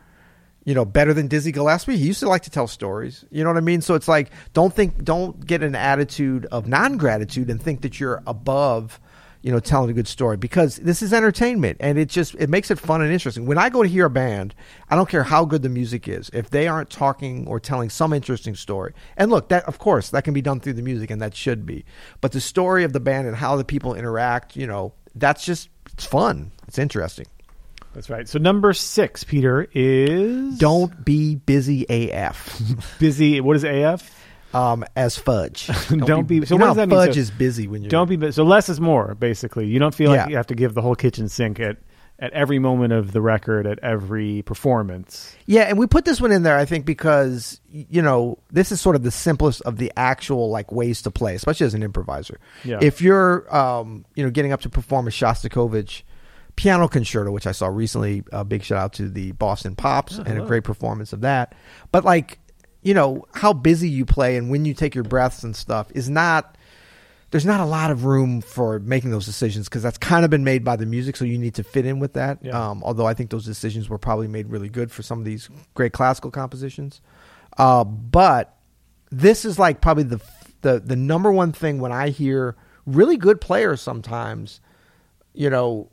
you 0.64 0.74
know, 0.74 0.84
better 0.84 1.14
than 1.14 1.26
Dizzy 1.26 1.52
Gillespie. 1.52 1.96
He 1.96 2.06
used 2.06 2.20
to 2.20 2.28
like 2.28 2.42
to 2.42 2.50
tell 2.50 2.66
stories. 2.66 3.24
You 3.30 3.44
know 3.44 3.50
what 3.50 3.56
I 3.56 3.62
mean? 3.62 3.80
So 3.80 3.94
it's 3.94 4.08
like, 4.08 4.30
don't 4.52 4.74
think, 4.74 5.02
don't 5.02 5.44
get 5.46 5.62
an 5.62 5.74
attitude 5.74 6.46
of 6.46 6.66
non 6.66 6.96
gratitude 6.96 7.48
and 7.48 7.60
think 7.60 7.80
that 7.80 7.98
you're 7.98 8.22
above, 8.26 9.00
you 9.40 9.50
know, 9.50 9.58
telling 9.58 9.88
a 9.88 9.94
good 9.94 10.06
story 10.06 10.36
because 10.36 10.76
this 10.76 11.00
is 11.00 11.14
entertainment 11.14 11.78
and 11.80 11.98
it 11.98 12.10
just 12.10 12.34
it 12.34 12.50
makes 12.50 12.70
it 12.70 12.78
fun 12.78 13.00
and 13.00 13.10
interesting. 13.10 13.46
When 13.46 13.56
I 13.56 13.70
go 13.70 13.82
to 13.82 13.88
hear 13.88 14.04
a 14.04 14.10
band, 14.10 14.54
I 14.90 14.96
don't 14.96 15.08
care 15.08 15.22
how 15.22 15.46
good 15.46 15.62
the 15.62 15.70
music 15.70 16.06
is 16.06 16.30
if 16.34 16.50
they 16.50 16.68
aren't 16.68 16.90
talking 16.90 17.46
or 17.46 17.58
telling 17.58 17.88
some 17.88 18.12
interesting 18.12 18.54
story. 18.54 18.92
And 19.16 19.30
look, 19.30 19.48
that 19.48 19.64
of 19.64 19.78
course 19.78 20.10
that 20.10 20.24
can 20.24 20.34
be 20.34 20.42
done 20.42 20.60
through 20.60 20.74
the 20.74 20.82
music 20.82 21.10
and 21.10 21.22
that 21.22 21.34
should 21.34 21.64
be, 21.64 21.86
but 22.20 22.32
the 22.32 22.40
story 22.40 22.84
of 22.84 22.92
the 22.92 23.00
band 23.00 23.26
and 23.26 23.36
how 23.36 23.56
the 23.56 23.64
people 23.64 23.94
interact, 23.94 24.56
you 24.56 24.66
know, 24.66 24.92
that's 25.14 25.42
just 25.42 25.70
it's 25.90 26.04
fun. 26.04 26.52
It's 26.68 26.78
interesting. 26.78 27.26
That's 27.94 28.08
right. 28.08 28.28
So 28.28 28.38
number 28.38 28.72
six, 28.72 29.24
Peter, 29.24 29.68
is 29.74 30.58
Don't 30.58 31.04
be 31.04 31.34
busy 31.34 31.84
AF. 31.88 32.60
busy. 32.98 33.40
What 33.40 33.56
is 33.56 33.64
AF? 33.64 34.16
um, 34.52 34.84
as 34.96 35.16
fudge. 35.16 35.66
Don't 35.88 36.26
be- 36.26 36.44
so 36.44 36.54
you 36.56 36.60
what 36.60 36.68
does 36.68 36.76
that 36.76 36.88
mean? 36.88 36.98
Fudge 36.98 37.14
So- 37.14 37.20
is 37.20 37.30
busy 37.30 37.68
when 37.68 37.82
you're 37.82 37.90
Don't 37.90 38.08
be 38.08 38.32
so 38.32 38.42
less 38.44 38.68
is 38.68 38.80
more. 38.80 39.14
Basically, 39.14 39.66
you 39.66 39.78
don't 39.78 39.94
feel 39.94 40.10
like 40.10 40.20
Yeah. 40.20 40.28
you 40.28 40.36
have 40.36 40.48
to 40.48 40.54
give 40.56 40.74
the 40.74 40.82
whole 40.82 40.96
kitchen 40.96 41.28
sink 41.28 41.60
at 41.60 41.76
at 42.18 42.32
every 42.34 42.58
moment 42.58 42.92
of 42.92 43.12
the 43.12 43.20
record, 43.22 43.66
at 43.66 43.78
every 43.78 44.42
performance. 44.42 45.34
Yeah, 45.46 45.62
and 45.62 45.78
we 45.78 45.86
put 45.86 46.04
this 46.04 46.20
one 46.20 46.32
in 46.32 46.42
there, 46.42 46.58
I 46.58 46.66
think, 46.66 46.84
because 46.84 47.60
you 47.70 48.02
know 48.02 48.38
this 48.50 48.72
is 48.72 48.80
sort 48.80 48.96
of 48.96 49.04
the 49.04 49.10
simplest 49.12 49.62
of 49.62 49.76
the 49.78 49.92
actual 49.96 50.50
like 50.50 50.70
ways 50.72 51.00
to 51.02 51.10
play, 51.12 51.34
especially 51.36 51.66
as 51.66 51.74
an 51.74 51.82
improviser. 51.84 52.38
Yeah. 52.64 52.78
If 52.82 53.00
you're, 53.00 53.52
um, 53.56 54.04
you 54.16 54.24
know, 54.24 54.30
getting 54.30 54.52
up 54.52 54.60
to 54.62 54.68
perform 54.68 55.06
a 55.06 55.10
Shostakovich 55.10 56.02
piano 56.60 56.86
concerto, 56.88 57.30
which 57.30 57.46
I 57.46 57.52
saw 57.52 57.68
recently. 57.68 58.22
A 58.32 58.44
big 58.44 58.62
shout 58.62 58.78
out 58.78 58.92
to 58.94 59.08
the 59.08 59.32
Boston 59.32 59.74
Pops 59.74 60.18
and 60.18 60.38
a 60.38 60.44
great 60.44 60.62
performance 60.62 61.14
of 61.14 61.22
that. 61.22 61.54
But 61.90 62.04
like, 62.04 62.38
you 62.82 62.92
know, 62.92 63.24
how 63.32 63.54
busy 63.54 63.88
you 63.88 64.04
play 64.04 64.36
and 64.36 64.50
when 64.50 64.66
you 64.66 64.74
take 64.74 64.94
your 64.94 65.04
breaths 65.04 65.42
and 65.42 65.56
stuff 65.56 65.90
is 65.94 66.10
not. 66.10 66.56
There's 67.30 67.46
not 67.46 67.60
a 67.60 67.64
lot 67.64 67.92
of 67.92 68.04
room 68.04 68.40
for 68.40 68.80
making 68.80 69.12
those 69.12 69.24
decisions 69.24 69.68
because 69.68 69.84
that's 69.84 69.98
kind 69.98 70.24
of 70.24 70.32
been 70.32 70.42
made 70.42 70.64
by 70.64 70.74
the 70.74 70.84
music, 70.84 71.16
so 71.16 71.24
you 71.24 71.38
need 71.38 71.54
to 71.54 71.62
fit 71.62 71.86
in 71.86 72.00
with 72.00 72.14
that. 72.14 72.40
Yeah. 72.42 72.70
Um, 72.70 72.82
although 72.82 73.06
I 73.06 73.14
think 73.14 73.30
those 73.30 73.44
decisions 73.44 73.88
were 73.88 73.98
probably 73.98 74.26
made 74.26 74.48
really 74.48 74.68
good 74.68 74.90
for 74.90 75.04
some 75.04 75.20
of 75.20 75.24
these 75.24 75.48
great 75.74 75.92
classical 75.92 76.32
compositions. 76.32 77.00
Uh, 77.56 77.84
but 77.84 78.56
this 79.10 79.44
is 79.44 79.60
like 79.60 79.80
probably 79.80 80.02
the 80.02 80.20
the 80.62 80.80
the 80.80 80.96
number 80.96 81.30
one 81.30 81.52
thing 81.52 81.78
when 81.78 81.92
I 81.92 82.08
hear 82.08 82.56
really 82.84 83.16
good 83.16 83.40
players 83.40 83.80
sometimes, 83.80 84.60
you 85.32 85.48
know, 85.48 85.88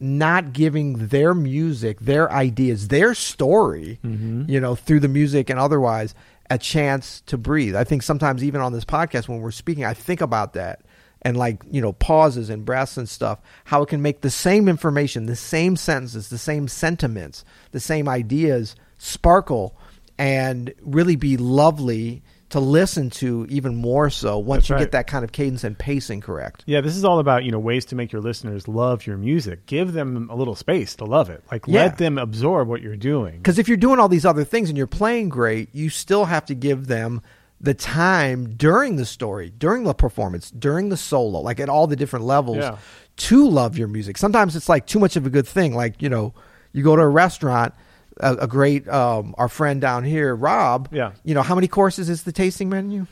not 0.00 0.52
giving 0.52 1.08
their 1.08 1.34
music, 1.34 2.00
their 2.00 2.30
ideas, 2.30 2.88
their 2.88 3.14
story, 3.14 3.98
mm-hmm. 4.04 4.44
you 4.48 4.60
know, 4.60 4.74
through 4.74 5.00
the 5.00 5.08
music 5.08 5.50
and 5.50 5.58
otherwise, 5.58 6.14
a 6.50 6.58
chance 6.58 7.20
to 7.22 7.36
breathe. 7.36 7.76
I 7.76 7.84
think 7.84 8.02
sometimes 8.02 8.44
even 8.44 8.60
on 8.60 8.72
this 8.72 8.84
podcast 8.84 9.28
when 9.28 9.40
we're 9.40 9.50
speaking, 9.50 9.84
I 9.84 9.94
think 9.94 10.20
about 10.20 10.54
that 10.54 10.82
and 11.22 11.36
like, 11.36 11.62
you 11.70 11.80
know, 11.80 11.92
pauses 11.92 12.48
and 12.48 12.64
breaths 12.64 12.96
and 12.96 13.08
stuff, 13.08 13.40
how 13.64 13.82
it 13.82 13.88
can 13.88 14.02
make 14.02 14.20
the 14.20 14.30
same 14.30 14.68
information, 14.68 15.26
the 15.26 15.36
same 15.36 15.76
sentences, 15.76 16.28
the 16.28 16.38
same 16.38 16.68
sentiments, 16.68 17.44
the 17.72 17.80
same 17.80 18.08
ideas 18.08 18.76
sparkle 18.98 19.76
and 20.16 20.72
really 20.80 21.16
be 21.16 21.36
lovely 21.36 22.22
to 22.50 22.60
listen 22.60 23.10
to 23.10 23.46
even 23.50 23.76
more 23.76 24.08
so 24.08 24.38
once 24.38 24.62
That's 24.62 24.68
you 24.70 24.74
right. 24.76 24.80
get 24.80 24.92
that 24.92 25.06
kind 25.06 25.22
of 25.22 25.32
cadence 25.32 25.64
and 25.64 25.78
pacing 25.78 26.22
correct. 26.22 26.64
Yeah, 26.66 26.80
this 26.80 26.96
is 26.96 27.04
all 27.04 27.18
about 27.18 27.44
you 27.44 27.50
know 27.52 27.58
ways 27.58 27.84
to 27.86 27.94
make 27.94 28.10
your 28.10 28.22
listeners 28.22 28.66
love 28.66 29.06
your 29.06 29.18
music. 29.18 29.66
Give 29.66 29.92
them 29.92 30.28
a 30.30 30.34
little 30.34 30.54
space 30.54 30.94
to 30.96 31.04
love 31.04 31.28
it. 31.28 31.44
Like 31.52 31.66
Yeah. 31.66 31.82
let 31.82 31.98
them 31.98 32.16
absorb 32.16 32.66
what 32.68 32.80
you're 32.80 32.96
doing. 32.96 33.36
Because 33.36 33.58
if 33.58 33.68
you're 33.68 33.76
doing 33.76 34.00
all 34.00 34.08
these 34.08 34.24
other 34.24 34.44
things 34.44 34.68
and 34.70 34.78
you're 34.78 34.86
playing 34.86 35.28
great, 35.28 35.68
you 35.74 35.90
still 35.90 36.24
have 36.24 36.46
to 36.46 36.54
give 36.54 36.86
them 36.86 37.20
the 37.60 37.74
time 37.74 38.54
during 38.56 38.96
the 38.96 39.04
story, 39.04 39.52
during 39.58 39.82
the 39.84 39.92
performance, 39.92 40.50
during 40.50 40.88
the 40.88 40.96
solo, 40.96 41.40
like 41.40 41.58
at 41.60 41.68
all 41.68 41.86
the 41.86 41.96
different 41.96 42.24
levels 42.24 42.58
Yeah. 42.58 42.76
to 43.16 43.48
love 43.48 43.76
your 43.76 43.88
music. 43.88 44.16
Sometimes 44.16 44.54
it's 44.56 44.68
like 44.68 44.86
too 44.86 45.00
much 45.00 45.16
of 45.16 45.26
a 45.26 45.30
good 45.30 45.46
thing. 45.46 45.74
Like, 45.74 46.00
you 46.00 46.08
know, 46.08 46.32
you 46.72 46.82
go 46.84 46.94
to 46.96 47.02
a 47.02 47.08
restaurant, 47.08 47.74
a, 48.20 48.34
a 48.36 48.46
great, 48.46 48.88
um, 48.88 49.34
our 49.38 49.48
friend 49.48 49.80
down 49.80 50.04
here, 50.04 50.34
Rob, 50.34 50.88
Yeah. 50.92 51.12
you 51.24 51.34
know, 51.34 51.42
how 51.42 51.54
many 51.54 51.68
courses 51.68 52.08
is 52.08 52.22
the 52.24 52.32
tasting 52.32 52.68
menu? 52.68 53.06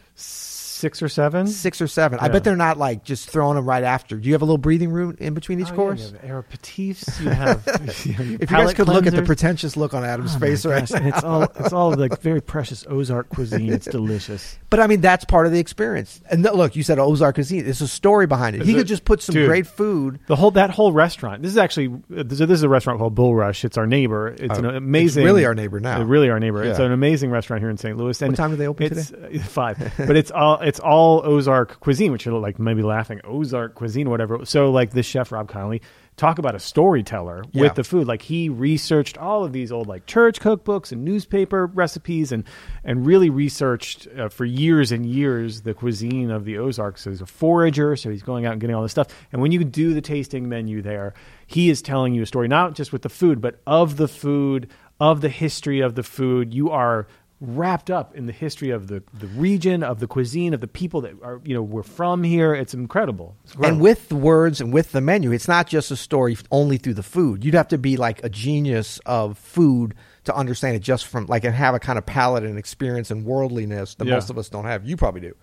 Six 0.76 1.00
or 1.02 1.08
seven. 1.08 1.46
Six 1.46 1.80
or 1.80 1.86
seven. 1.88 2.18
I 2.20 2.26
Yeah. 2.26 2.32
bet 2.32 2.44
they're 2.44 2.54
not 2.56 2.76
like 2.76 3.02
just 3.02 3.30
throwing 3.30 3.56
them 3.56 3.64
right 3.66 3.82
after. 3.82 4.16
Do 4.16 4.26
you 4.28 4.34
have 4.34 4.42
a 4.42 4.44
little 4.44 4.58
breathing 4.58 4.90
room 4.90 5.16
in 5.18 5.32
between 5.32 5.58
each 5.60 5.70
Oh, 5.72 5.74
course? 5.74 6.12
you 6.12 6.28
have 6.28 6.44
aperitifs. 6.50 7.20
You 7.26 7.30
have. 7.30 7.62
you 8.06 8.12
have 8.12 8.26
your 8.26 8.34
If 8.34 8.40
you 8.42 8.46
guys 8.46 8.48
palate 8.48 8.76
could 8.76 8.88
look 8.88 9.06
at 9.06 9.12
the 9.14 9.22
cleansers. 9.22 9.26
pretentious 9.26 9.76
look 9.76 9.94
on 9.94 10.04
Adam's 10.04 10.32
Oh 10.36 10.38
my 10.38 10.46
face 10.48 10.66
right 10.66 10.80
gosh, 10.80 10.90
now. 10.90 10.98
and 10.98 11.06
it's 11.08 11.24
all 11.24 11.42
it's 11.44 11.72
all 11.72 11.94
like 11.94 12.20
very 12.20 12.40
precious 12.42 12.84
Ozark 12.88 13.28
cuisine. 13.30 13.72
It's 13.72 13.86
delicious. 13.90 14.58
But 14.68 14.80
I 14.80 14.86
mean, 14.86 15.00
that's 15.00 15.24
part 15.24 15.46
of 15.46 15.52
the 15.52 15.58
experience. 15.60 16.20
And 16.30 16.42
th- 16.44 16.54
look, 16.54 16.76
you 16.76 16.82
said 16.82 16.98
Ozark 16.98 17.36
Cuisine. 17.36 17.64
There's 17.64 17.80
a 17.80 17.88
story 17.88 18.26
behind 18.26 18.56
it. 18.56 18.62
He 18.62 18.74
could 18.74 18.86
just 18.86 19.04
put 19.04 19.22
some 19.22 19.34
Dude. 19.34 19.48
great 19.48 19.66
food. 19.66 20.18
The 20.26 20.36
whole 20.36 20.50
that 20.52 20.70
whole 20.70 20.92
restaurant. 20.92 21.42
This 21.42 21.52
is 21.52 21.58
actually 21.58 21.86
uh, 22.16 22.22
this 22.24 22.40
is 22.40 22.62
a 22.62 22.68
restaurant 22.68 22.98
called 22.98 23.14
Bulrush. 23.14 23.64
It's 23.64 23.78
our 23.78 23.86
neighbor. 23.86 24.28
It's 24.28 24.58
an 24.58 24.66
Oh, 24.66 24.70
it's 24.70 24.76
amazing. 24.78 25.24
really 25.24 25.44
our 25.46 25.54
neighbor 25.54 25.80
now. 25.80 26.00
Uh, 26.00 26.04
really 26.04 26.28
our 26.28 26.38
neighbor. 26.40 26.62
It's 26.62 26.78
Yeah. 26.78 26.86
an 26.86 26.92
amazing 26.92 27.30
restaurant 27.30 27.62
here 27.62 27.70
in 27.70 27.76
St. 27.78 27.96
Louis. 27.96 28.20
And 28.20 28.32
What 28.32 28.36
time 28.36 28.50
do 28.50 28.56
they 28.56 28.66
open 28.66 28.86
it's, 28.86 29.12
uh, 29.12 29.28
Five. 29.44 29.78
but 29.96 30.16
it's 30.16 30.30
all 30.30 30.58
it's 30.66 30.80
all 30.80 31.22
Ozark 31.24 31.78
cuisine, 31.80 32.10
which 32.12 32.26
you're 32.26 32.38
like 32.38 32.58
maybe 32.58 32.82
laughing 32.82 33.20
Ozark 33.24 33.74
cuisine, 33.74 34.10
whatever. 34.10 34.44
So 34.44 34.70
like 34.70 34.90
this 34.90 35.06
chef 35.06 35.30
Rob 35.32 35.48
Connoley. 35.48 35.80
Talk 36.16 36.38
about 36.38 36.54
a 36.54 36.58
storyteller 36.58 37.44
Yeah. 37.52 37.60
with 37.64 37.74
the 37.74 37.84
food. 37.84 38.06
Like 38.08 38.22
he 38.22 38.48
researched 38.48 39.18
all 39.18 39.44
of 39.44 39.52
these 39.52 39.70
old 39.70 39.86
like 39.86 40.06
church 40.06 40.40
cookbooks 40.40 40.90
and 40.90 41.04
newspaper 41.04 41.66
recipes, 41.66 42.32
and 42.32 42.44
and 42.84 43.04
really 43.06 43.28
researched 43.28 44.08
uh, 44.18 44.28
for 44.30 44.46
years 44.46 44.92
and 44.92 45.04
years 45.04 45.60
the 45.60 45.74
cuisine 45.74 46.30
of 46.30 46.46
the 46.46 46.56
Ozarks. 46.56 47.02
So 47.02 47.10
he's 47.10 47.20
a 47.20 47.26
forager, 47.26 47.94
so 47.96 48.08
he's 48.10 48.22
going 48.22 48.46
out 48.46 48.52
and 48.52 48.60
getting 48.62 48.74
all 48.74 48.82
this 48.82 48.92
stuff. 48.92 49.08
And 49.30 49.42
when 49.42 49.52
you 49.52 49.62
do 49.62 49.92
the 49.92 50.00
tasting 50.00 50.48
menu 50.48 50.80
there, 50.80 51.12
he 51.46 51.68
is 51.68 51.82
telling 51.82 52.14
you 52.14 52.22
a 52.22 52.26
story 52.26 52.48
not 52.48 52.74
just 52.74 52.92
with 52.94 53.02
the 53.02 53.10
food, 53.10 53.42
but 53.42 53.60
of 53.66 53.98
the 53.98 54.08
food, 54.08 54.70
of 54.98 55.20
the 55.20 55.28
history 55.28 55.80
of 55.80 55.96
the 55.96 56.02
food. 56.02 56.54
You 56.54 56.70
are 56.70 57.06
wrapped 57.40 57.90
up 57.90 58.14
in 58.14 58.24
the 58.26 58.32
history 58.32 58.70
of 58.70 58.88
the, 58.88 59.02
the 59.12 59.26
region, 59.26 59.82
of 59.82 60.00
the 60.00 60.06
cuisine, 60.06 60.54
of 60.54 60.60
the 60.62 60.66
people 60.66 61.02
that 61.02 61.12
are 61.22 61.40
you 61.44 61.54
know 61.54 61.62
we're 61.62 61.82
from 61.82 62.22
here. 62.22 62.54
It's 62.54 62.72
incredible. 62.74 63.36
It's 63.44 63.52
incredible. 63.54 63.74
And 63.76 63.82
with 63.82 64.08
the 64.08 64.16
words 64.16 64.60
and 64.60 64.72
with 64.72 64.92
the 64.92 65.00
menu, 65.02 65.32
it's 65.32 65.48
not 65.48 65.66
just 65.66 65.90
a 65.90 65.96
story 65.96 66.36
only 66.50 66.78
through 66.78 66.94
the 66.94 67.02
food. 67.02 67.44
You'd 67.44 67.54
have 67.54 67.68
to 67.68 67.78
be 67.78 67.96
like 67.96 68.24
a 68.24 68.28
genius 68.30 68.98
of 69.04 69.36
food 69.38 69.94
to 70.24 70.34
understand 70.34 70.76
it 70.76 70.80
just 70.80 71.06
from 71.06 71.26
like 71.26 71.44
and 71.44 71.54
have 71.54 71.74
a 71.74 71.78
kind 71.78 71.98
of 71.98 72.06
palate 72.06 72.42
and 72.44 72.58
experience 72.58 73.10
and 73.10 73.24
worldliness 73.24 73.94
that 73.96 74.06
Yeah. 74.06 74.14
most 74.14 74.30
of 74.30 74.38
us 74.38 74.48
don't 74.48 74.64
have. 74.64 74.84
You 74.86 74.96
probably 74.96 75.20
do. 75.20 75.34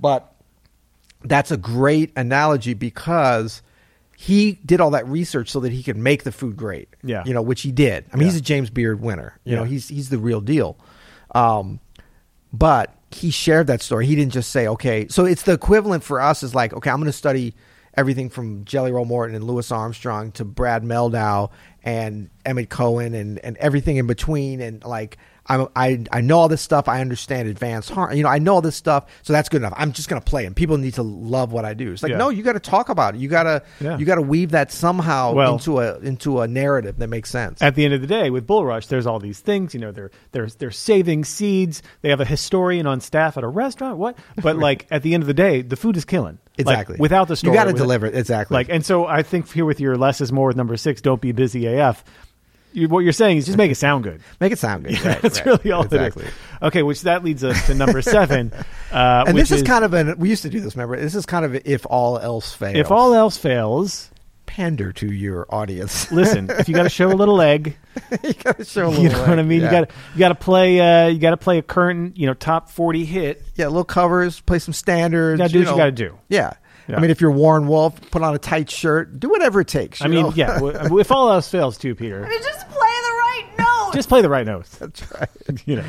But 0.00 0.32
that's 1.22 1.50
a 1.50 1.56
great 1.56 2.10
analogy 2.16 2.74
because 2.74 3.62
he 4.16 4.58
did 4.64 4.80
all 4.80 4.90
that 4.90 5.06
research 5.08 5.50
so 5.50 5.60
that 5.60 5.72
he 5.72 5.82
could 5.82 5.96
make 5.96 6.22
the 6.24 6.32
food 6.32 6.56
great. 6.56 6.88
Yeah. 7.02 7.22
You 7.26 7.34
know, 7.34 7.42
which 7.42 7.62
he 7.62 7.70
did. 7.72 8.06
I 8.12 8.16
mean, 8.16 8.26
he's 8.28 8.36
a 8.36 8.40
James 8.40 8.70
Beard 8.70 9.00
winner. 9.00 9.38
You 9.44 9.56
know, 9.56 9.64
he's 9.64 9.88
he's 9.88 10.08
the 10.08 10.18
real 10.18 10.40
deal. 10.40 10.78
Um, 11.34 11.80
but 12.52 12.94
he 13.10 13.30
shared 13.30 13.66
that 13.68 13.82
story. 13.82 14.06
He 14.06 14.14
didn't 14.14 14.32
just 14.32 14.50
say, 14.50 14.66
okay. 14.68 15.08
So 15.08 15.24
it's 15.24 15.42
the 15.42 15.52
equivalent 15.52 16.04
for 16.04 16.20
us 16.20 16.42
is 16.42 16.54
like, 16.54 16.72
okay, 16.72 16.90
I'm 16.90 16.96
going 16.96 17.06
to 17.06 17.12
study 17.12 17.54
everything 17.96 18.28
from 18.28 18.64
Jelly 18.64 18.92
Roll 18.92 19.04
Morton 19.04 19.36
and 19.36 19.44
Louis 19.44 19.70
Armstrong 19.70 20.32
to 20.32 20.44
Brad 20.44 20.82
Mehldau 20.82 21.50
and 21.84 22.30
Emmet 22.44 22.70
Cohen 22.70 23.14
and, 23.14 23.38
and 23.40 23.56
everything 23.58 23.96
in 23.96 24.06
between. 24.06 24.60
And 24.60 24.82
like, 24.84 25.16
I'm, 25.46 25.68
I, 25.76 26.04
I 26.10 26.20
know 26.22 26.38
all 26.38 26.48
this 26.48 26.62
stuff. 26.62 26.88
I 26.88 27.00
understand 27.02 27.48
advanced 27.48 27.90
harm. 27.90 28.14
You 28.16 28.22
know, 28.22 28.28
I 28.30 28.38
know 28.38 28.54
all 28.54 28.60
this 28.62 28.76
stuff. 28.76 29.04
So 29.22 29.32
that's 29.34 29.48
good 29.50 29.60
enough. 29.60 29.74
I'm 29.76 29.92
just 29.92 30.08
going 30.08 30.20
to 30.20 30.24
play 30.24 30.46
and 30.46 30.56
people 30.56 30.78
need 30.78 30.94
to 30.94 31.02
love 31.02 31.52
what 31.52 31.64
I 31.66 31.74
do. 31.74 31.92
It's 31.92 32.02
like, 32.02 32.10
Yeah. 32.12 32.18
no, 32.18 32.30
you 32.30 32.42
got 32.42 32.54
to 32.54 32.60
talk 32.60 32.88
about 32.88 33.14
it. 33.14 33.20
You 33.20 33.28
got 33.28 33.42
to, 33.42 33.62
Yeah. 33.80 33.98
you 33.98 34.06
got 34.06 34.14
to 34.14 34.22
weave 34.22 34.52
that 34.52 34.72
somehow 34.72 35.34
Well- 35.34 35.54
into 35.54 35.80
a, 35.80 35.98
into 35.98 36.40
a 36.40 36.48
narrative 36.48 36.96
that 36.98 37.08
makes 37.08 37.28
sense. 37.30 37.60
at 37.60 37.74
the 37.74 37.84
end 37.84 37.92
of 37.92 38.00
the 38.00 38.06
day, 38.06 38.30
with 38.30 38.46
Bulrush, 38.46 38.86
there's 38.88 39.06
all 39.06 39.18
these 39.18 39.40
things. 39.40 39.74
You 39.74 39.80
know, 39.80 39.92
they're 39.92 40.10
they're 40.32 40.48
they're 40.48 40.70
saving 40.70 41.24
seeds. 41.24 41.82
They 42.00 42.08
have 42.10 42.20
a 42.20 42.24
historian 42.24 42.86
on 42.86 43.00
staff 43.00 43.36
at 43.36 43.44
a 43.44 43.48
restaurant. 43.48 43.98
What? 43.98 44.16
But 44.42 44.56
like 44.56 44.86
at 44.90 45.02
the 45.02 45.12
end 45.14 45.22
of 45.22 45.26
the 45.26 45.34
day, 45.34 45.60
the 45.62 45.76
food 45.76 45.96
is 45.96 46.04
killing. 46.04 46.38
Like, 46.56 46.60
Exactly. 46.68 46.96
without 47.00 47.28
the 47.28 47.36
story, 47.36 47.52
You 47.52 47.58
got 47.58 47.64
to 47.64 47.72
deliver 47.72 48.06
it. 48.06 48.14
Exactly. 48.14 48.54
Like, 48.54 48.68
and 48.70 48.86
so 48.86 49.06
I 49.06 49.22
think 49.24 49.50
here 49.52 49.64
with 49.64 49.80
your 49.80 49.96
less 49.96 50.20
is 50.20 50.30
more 50.32 50.46
with 50.46 50.56
number 50.56 50.76
six. 50.76 51.00
Don't 51.02 51.20
be 51.20 51.32
busy 51.32 51.66
AF. 51.66 52.04
You, 52.74 52.88
what 52.88 53.00
you're 53.00 53.12
saying 53.12 53.38
is 53.38 53.46
just 53.46 53.56
make 53.58 53.70
it 53.70 53.76
sound 53.76 54.04
good. 54.04 54.20
make 54.40 54.52
it 54.52 54.58
sound 54.58 54.84
good. 54.84 55.00
Right, 55.04 55.22
That's 55.22 55.38
right. 55.38 55.46
really 55.46 55.72
all 55.72 55.82
exactly. 55.84 56.24
it 56.24 56.28
is. 56.28 56.34
Okay, 56.62 56.82
which 56.82 57.02
that 57.02 57.22
leads 57.24 57.44
us 57.44 57.66
to 57.66 57.74
number 57.74 58.02
seven. 58.16 58.52
Uh, 58.92 59.24
and 59.26 59.36
this 59.38 59.50
is, 59.50 59.62
kind 59.62 59.84
of 59.84 59.94
an 59.94 60.18
we 60.18 60.28
used 60.28 60.42
to 60.42 60.50
do 60.50 60.60
this 60.60 60.74
remember 60.76 60.96
this 61.00 61.14
is 61.14 61.24
kind 61.26 61.44
of 61.44 61.54
if 61.66 61.86
all 61.88 62.18
else 62.18 62.52
fails 62.52 62.76
if 62.76 62.90
all 62.90 63.14
else 63.14 63.36
fails, 63.36 64.10
pander 64.46 64.92
to 64.92 65.10
your 65.12 65.46
audience 65.48 66.10
listen. 66.12 66.48
if 66.50 66.68
you 66.68 66.74
got 66.74 66.84
to 66.84 66.88
show 66.88 67.10
a 67.10 67.14
little 67.14 67.40
egg, 67.40 67.76
you 68.22 68.32
gotta 68.34 68.64
show 68.64 68.90
a 68.90 69.00
you 69.00 69.08
know 69.08 69.20
what 69.26 69.38
I 69.38 69.42
mean. 69.42 69.60
yeah. 69.62 69.66
You 69.66 69.70
got 69.70 69.88
to 69.88 69.94
you 70.14 70.18
got 70.18 70.28
to 70.28 70.34
play. 70.34 70.80
Uh, 70.80 71.08
you 71.08 71.18
got 71.18 71.30
to 71.30 71.36
play 71.36 71.58
a 71.58 71.62
current, 71.62 72.16
you 72.16 72.26
know, 72.26 72.34
top 72.34 72.70
forty 72.70 73.04
hit. 73.04 73.42
yeah 73.56 73.66
little 73.66 73.84
covers 73.84 74.40
play 74.40 74.58
some 74.58 74.74
standards 74.74 75.38
You 75.38 75.44
got 75.44 75.46
to 75.48 75.52
do 75.52 75.58
what 75.64 75.70
you 75.70 75.76
got 75.76 75.84
to 75.86 75.92
do. 75.92 76.18
yeah. 76.28 76.52
Yeah. 76.88 76.96
I 76.96 77.00
mean, 77.00 77.10
if 77.10 77.20
you're 77.20 77.30
Warren 77.30 77.66
Wolf, 77.66 77.98
put 78.10 78.22
on 78.22 78.34
a 78.34 78.38
tight 78.38 78.70
shirt, 78.70 79.18
do 79.18 79.28
whatever 79.30 79.60
it 79.60 79.68
takes. 79.68 80.02
I 80.02 80.06
mean, 80.08 80.22
know? 80.26 80.32
yeah. 80.34 80.54
w- 80.58 80.98
If 80.98 81.10
all 81.10 81.30
else 81.30 81.48
fails, 81.48 81.78
too, 81.78 81.94
Peter, 81.94 82.20
You 82.30 82.38
just 82.42 82.68
play 82.68 82.76
the 82.76 83.10
right 83.10 83.44
note. 83.58 83.90
just 83.94 84.08
play 84.08 84.20
the 84.22 84.28
right 84.28 84.46
notes. 84.46 84.76
That's 84.78 85.12
right. 85.12 85.28
You 85.66 85.76
know, 85.76 85.84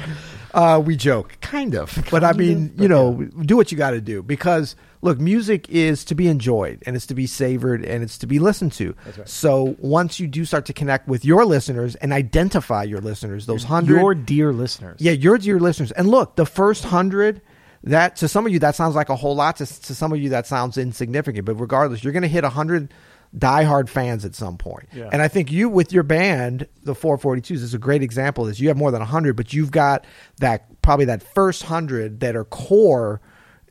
Uh, 0.54 0.80
we 0.86 0.96
joke, 0.96 1.38
kind 1.42 1.76
of, 1.76 1.98
but 2.12 2.24
I 2.24 2.32
mean, 2.34 2.72
of, 2.76 2.82
you 2.82 2.88
know, 2.88 3.28
do 3.42 3.58
what 3.58 3.72
you 3.74 3.78
got 3.78 3.92
to 3.92 4.00
do 4.02 4.24
because 4.24 4.76
look, 5.02 5.20
music 5.20 5.68
is 5.70 6.06
to 6.06 6.16
be 6.16 6.28
enjoyed 6.28 6.82
and 6.86 6.96
it's 6.96 7.06
to 7.08 7.14
be 7.14 7.28
savored 7.28 7.84
and 7.84 8.04
it's 8.04 8.18
to 8.20 8.28
be 8.28 8.40
listened 8.40 8.72
to. 8.74 8.96
That's 9.06 9.18
right. 9.18 9.30
So 9.30 9.76
once 9.80 10.20
you 10.20 10.28
do 10.28 10.46
start 10.46 10.66
to 10.68 10.74
connect 10.74 11.08
with 11.10 11.26
your 11.26 11.44
listeners 11.46 11.96
and 11.96 12.14
identify 12.14 12.84
your 12.84 13.02
listeners, 13.02 13.46
those 13.48 13.64
hundred, 13.66 14.00
your 14.00 14.16
dear 14.16 14.54
listeners. 14.54 14.98
yeah, 15.02 15.12
your 15.12 15.38
dear 15.38 15.60
listeners, 15.60 15.92
and 15.92 16.08
look, 16.08 16.36
the 16.38 16.46
first 16.46 16.86
hundred. 16.86 17.42
That 17.86 18.16
to 18.18 18.28
some 18.28 18.46
of 18.46 18.52
you 18.52 18.60
that 18.60 18.76
sounds 18.76 18.96
like 18.96 19.10
a 19.10 19.16
whole 19.16 19.36
lot. 19.36 19.58
To, 19.58 19.66
to 19.66 19.96
some 19.96 20.12
of 20.12 20.20
you 20.20 20.30
that 20.30 20.48
sounds 20.48 20.78
insignificant. 20.78 21.46
But 21.46 21.56
regardless, 21.56 22.04
you're 22.04 22.14
going 22.14 22.24
to 22.24 22.28
hit 22.28 22.44
a 22.44 22.50
hundred 22.50 22.94
diehard 23.38 23.90
fans 23.90 24.26
at 24.26 24.36
some 24.36 24.58
point. 24.58 24.88
Yeah. 24.94 25.10
And 25.12 25.22
I 25.22 25.28
think 25.28 25.52
you 25.52 25.70
with 25.70 25.92
your 25.92 26.04
band, 26.04 26.68
the 26.84 26.94
442s, 26.94 27.52
is 27.52 27.74
a 27.74 27.80
great 27.80 28.02
example. 28.02 28.44
of 28.46 28.50
This 28.50 28.60
you 28.60 28.70
have 28.70 28.78
more 28.78 28.92
than 28.92 29.02
hundred, 29.02 29.36
but 29.36 29.54
you've 29.54 29.72
got 29.72 30.06
that 30.38 30.82
probably 30.82 31.06
that 31.06 31.22
first 31.22 31.64
hundred 31.64 32.22
that 32.22 32.36
are 32.36 32.46
core 32.46 33.22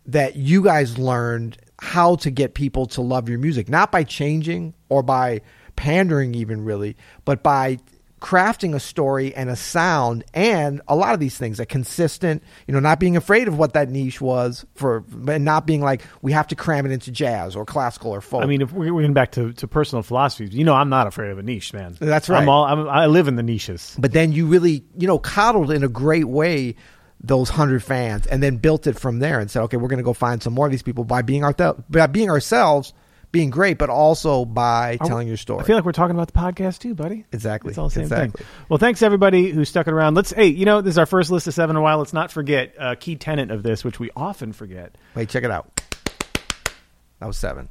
that 0.07 0.37
you 0.37 0.62
guys 0.62 0.98
learned 0.98 1.57
how 1.81 2.16
to 2.16 2.31
get 2.31 2.55
people 2.55 2.87
to 2.87 3.00
love 3.00 3.29
your 3.29 3.38
music, 3.38 3.68
not 3.68 3.90
by 3.90 4.05
changing 4.05 4.74
or 4.88 5.03
by 5.03 5.40
pandering 5.77 6.35
even 6.35 6.64
really, 6.64 6.96
but 7.24 7.42
by 7.42 7.79
crafting 8.24 8.74
a 8.74 8.80
story 8.80 9.34
and 9.34 9.50
a 9.50 9.56
sound 9.56 10.24
and 10.32 10.80
a 10.88 10.96
lot 10.96 11.12
of 11.12 11.20
these 11.20 11.37
things 11.37 11.60
a 11.60 11.66
consistent 11.66 12.42
you 12.66 12.72
know 12.72 12.80
not 12.80 12.98
being 12.98 13.18
afraid 13.18 13.46
of 13.48 13.58
what 13.58 13.74
that 13.74 13.90
niche 13.90 14.18
was 14.18 14.64
for 14.74 15.04
and 15.28 15.44
not 15.44 15.66
being 15.66 15.82
like 15.82 16.00
we 16.22 16.32
have 16.32 16.46
to 16.46 16.54
cram 16.54 16.87
it 16.87 16.90
into 16.90 17.10
jazz 17.10 17.54
or 17.54 17.66
classical 17.66 18.10
or 18.10 18.22
folk 18.22 18.42
I 18.42 18.46
mean, 18.46 18.62
if 18.62 18.72
we're 18.72 18.87
getting 18.87 19.12
back 19.12 19.32
to, 19.32 19.52
to 19.52 19.68
personal 19.68 20.02
philosophies, 20.02 20.54
you 20.54 20.64
know, 20.64 20.72
I'm 20.72 20.88
not 20.88 21.06
afraid 21.06 21.32
of 21.32 21.38
a 21.38 21.42
niche, 21.42 21.74
man. 21.74 21.98
That's 22.00 22.30
right. 22.30 22.40
I'm 22.40 22.48
all, 22.48 22.64
I'm, 22.64 22.88
I 22.88 23.06
live 23.06 23.28
in 23.28 23.37
the 23.37 23.42
niches. 23.42 23.94
but 23.98 24.12
then 24.12 24.32
you 24.32 24.46
really 24.46 24.84
you 24.96 25.06
know 25.06 25.18
coddled 25.18 25.70
in 25.70 25.84
a 25.84 25.88
great 25.88 26.24
way 26.24 26.76
those 27.20 27.50
hundred 27.50 27.82
fans 27.82 28.26
and 28.26 28.42
then 28.42 28.56
built 28.56 28.87
it 28.87 28.98
from 28.98 29.18
there 29.18 29.38
and 29.38 29.50
said 29.50 29.60
okay 29.64 29.76
we're 29.76 29.88
going 29.88 29.98
to 29.98 30.04
go 30.04 30.14
find 30.14 30.42
some 30.42 30.54
more 30.54 30.64
of 30.64 30.72
these 30.72 30.82
people 30.82 31.04
by 31.04 31.20
being 31.20 31.44
our 31.44 31.52
by 31.90 32.06
being 32.06 32.30
ourselves 32.30 32.94
being 33.34 33.50
great 33.50 33.76
but 33.78 33.90
also 33.90 34.44
by 34.44 34.96
telling 35.04 35.26
your 35.28 35.36
story 35.36 35.60
I 35.60 35.64
feel 35.64 35.74
like 35.76 35.84
we're 35.84 35.90
talking 35.92 36.14
about 36.16 36.28
the 36.32 36.38
podcast 36.38 36.78
too, 36.78 36.94
buddy. 36.94 37.26
Exactly. 37.32 37.70
It's 37.70 37.78
all 37.78 37.88
the 37.88 37.94
same 37.94 38.04
Exactly. 38.04 38.44
thing. 38.44 38.46
Well, 38.68 38.78
thanks 38.78 39.02
everybody 39.02 39.50
who 39.50 39.64
stuck 39.64 39.88
it 39.88 39.92
around. 39.92 40.14
Let's, 40.14 40.30
hey, 40.30 40.46
you 40.46 40.64
know, 40.64 40.80
this 40.80 40.92
is 40.92 40.98
our 40.98 41.06
first 41.06 41.30
list 41.32 41.46
of 41.48 41.54
seven 41.54 41.74
in 41.74 41.80
a 41.80 41.82
while. 41.82 41.98
Let's 41.98 42.12
not 42.12 42.30
forget 42.30 42.74
a 42.78 42.94
key 42.94 43.16
tenet 43.16 43.50
of 43.50 43.62
this, 43.64 43.82
which 43.84 43.98
we 43.98 44.10
often 44.16 44.52
forget. 44.52 44.96
wait 45.16 45.28
check 45.28 45.42
it 45.44 45.50
out 45.50 45.80
that 47.20 47.26
was 47.26 47.36
seven 47.36 47.68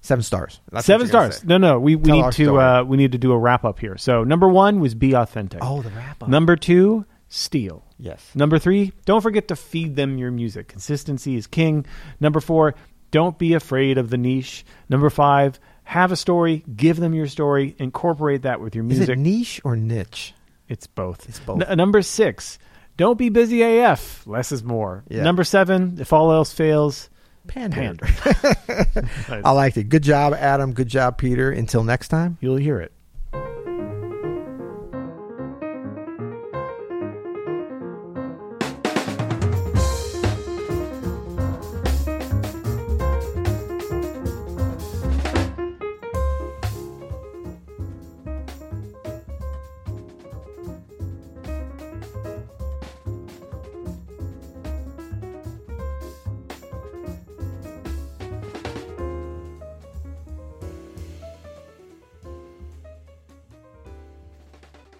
seven 0.00 0.22
stars 0.22 0.60
That's 0.72 0.86
seven 0.86 1.06
stars. 1.06 1.44
No, 1.44 1.58
no, 1.58 1.78
we, 1.78 1.96
we 1.96 2.04
Tell 2.10 2.24
need 2.26 2.32
to 2.34 2.58
uh, 2.60 2.82
we 2.84 2.96
need 2.96 3.12
to 3.12 3.18
do 3.18 3.32
a 3.32 3.38
wrap 3.38 3.64
up 3.64 3.78
here. 3.78 3.96
So 3.96 4.24
number 4.24 4.48
one 4.48 4.80
was 4.80 4.94
be 4.94 5.14
authentic. 5.14 5.60
oh 5.62 5.82
the 5.82 5.90
wrap 5.90 6.22
up 6.22 6.28
Number 6.28 6.56
two, 6.56 7.04
steal. 7.28 7.84
yes 7.98 8.30
Number 8.34 8.58
three, 8.58 8.92
don't 9.04 9.20
forget 9.20 9.48
to 9.48 9.56
feed 9.56 9.96
them 9.96 10.18
your 10.18 10.30
music. 10.30 10.68
Consistency 10.68 11.36
is 11.36 11.46
king. 11.46 11.84
Number 12.20 12.40
four, 12.40 12.74
don't 13.10 13.38
be 13.38 13.54
afraid 13.54 13.98
of 13.98 14.10
the 14.10 14.18
niche. 14.18 14.64
Number 14.88 15.10
five, 15.10 15.58
have 15.84 16.12
a 16.12 16.16
story, 16.16 16.64
give 16.74 16.98
them 16.98 17.14
your 17.14 17.26
story, 17.26 17.74
incorporate 17.78 18.42
that 18.42 18.60
with 18.60 18.74
your 18.74 18.84
music. 18.84 19.04
is 19.04 19.08
it 19.08 19.18
niche 19.18 19.60
or 19.64 19.76
niche 19.76 20.34
it's 20.68 20.86
both. 20.86 21.28
It's 21.28 21.40
both. 21.40 21.62
N- 21.62 21.76
number 21.76 22.02
six, 22.02 22.58
don't 22.96 23.18
be 23.18 23.30
busy 23.30 23.62
AF. 23.62 24.26
Less 24.26 24.52
is 24.52 24.62
more. 24.62 25.04
Yeah. 25.08 25.22
Number 25.22 25.44
seven, 25.44 25.96
if 25.98 26.12
all 26.12 26.30
else 26.30 26.52
fails, 26.52 27.08
pander 27.46 27.76
pander. 27.76 28.06
I 29.44 29.50
liked 29.50 29.76
it. 29.78 29.84
Good 29.84 30.02
job, 30.02 30.34
Adam. 30.34 30.72
Good 30.72 30.88
job, 30.88 31.18
Peter. 31.18 31.50
Until 31.50 31.84
next 31.84 32.08
time. 32.08 32.36
You'll 32.40 32.56
hear 32.56 32.80
it. 32.80 32.92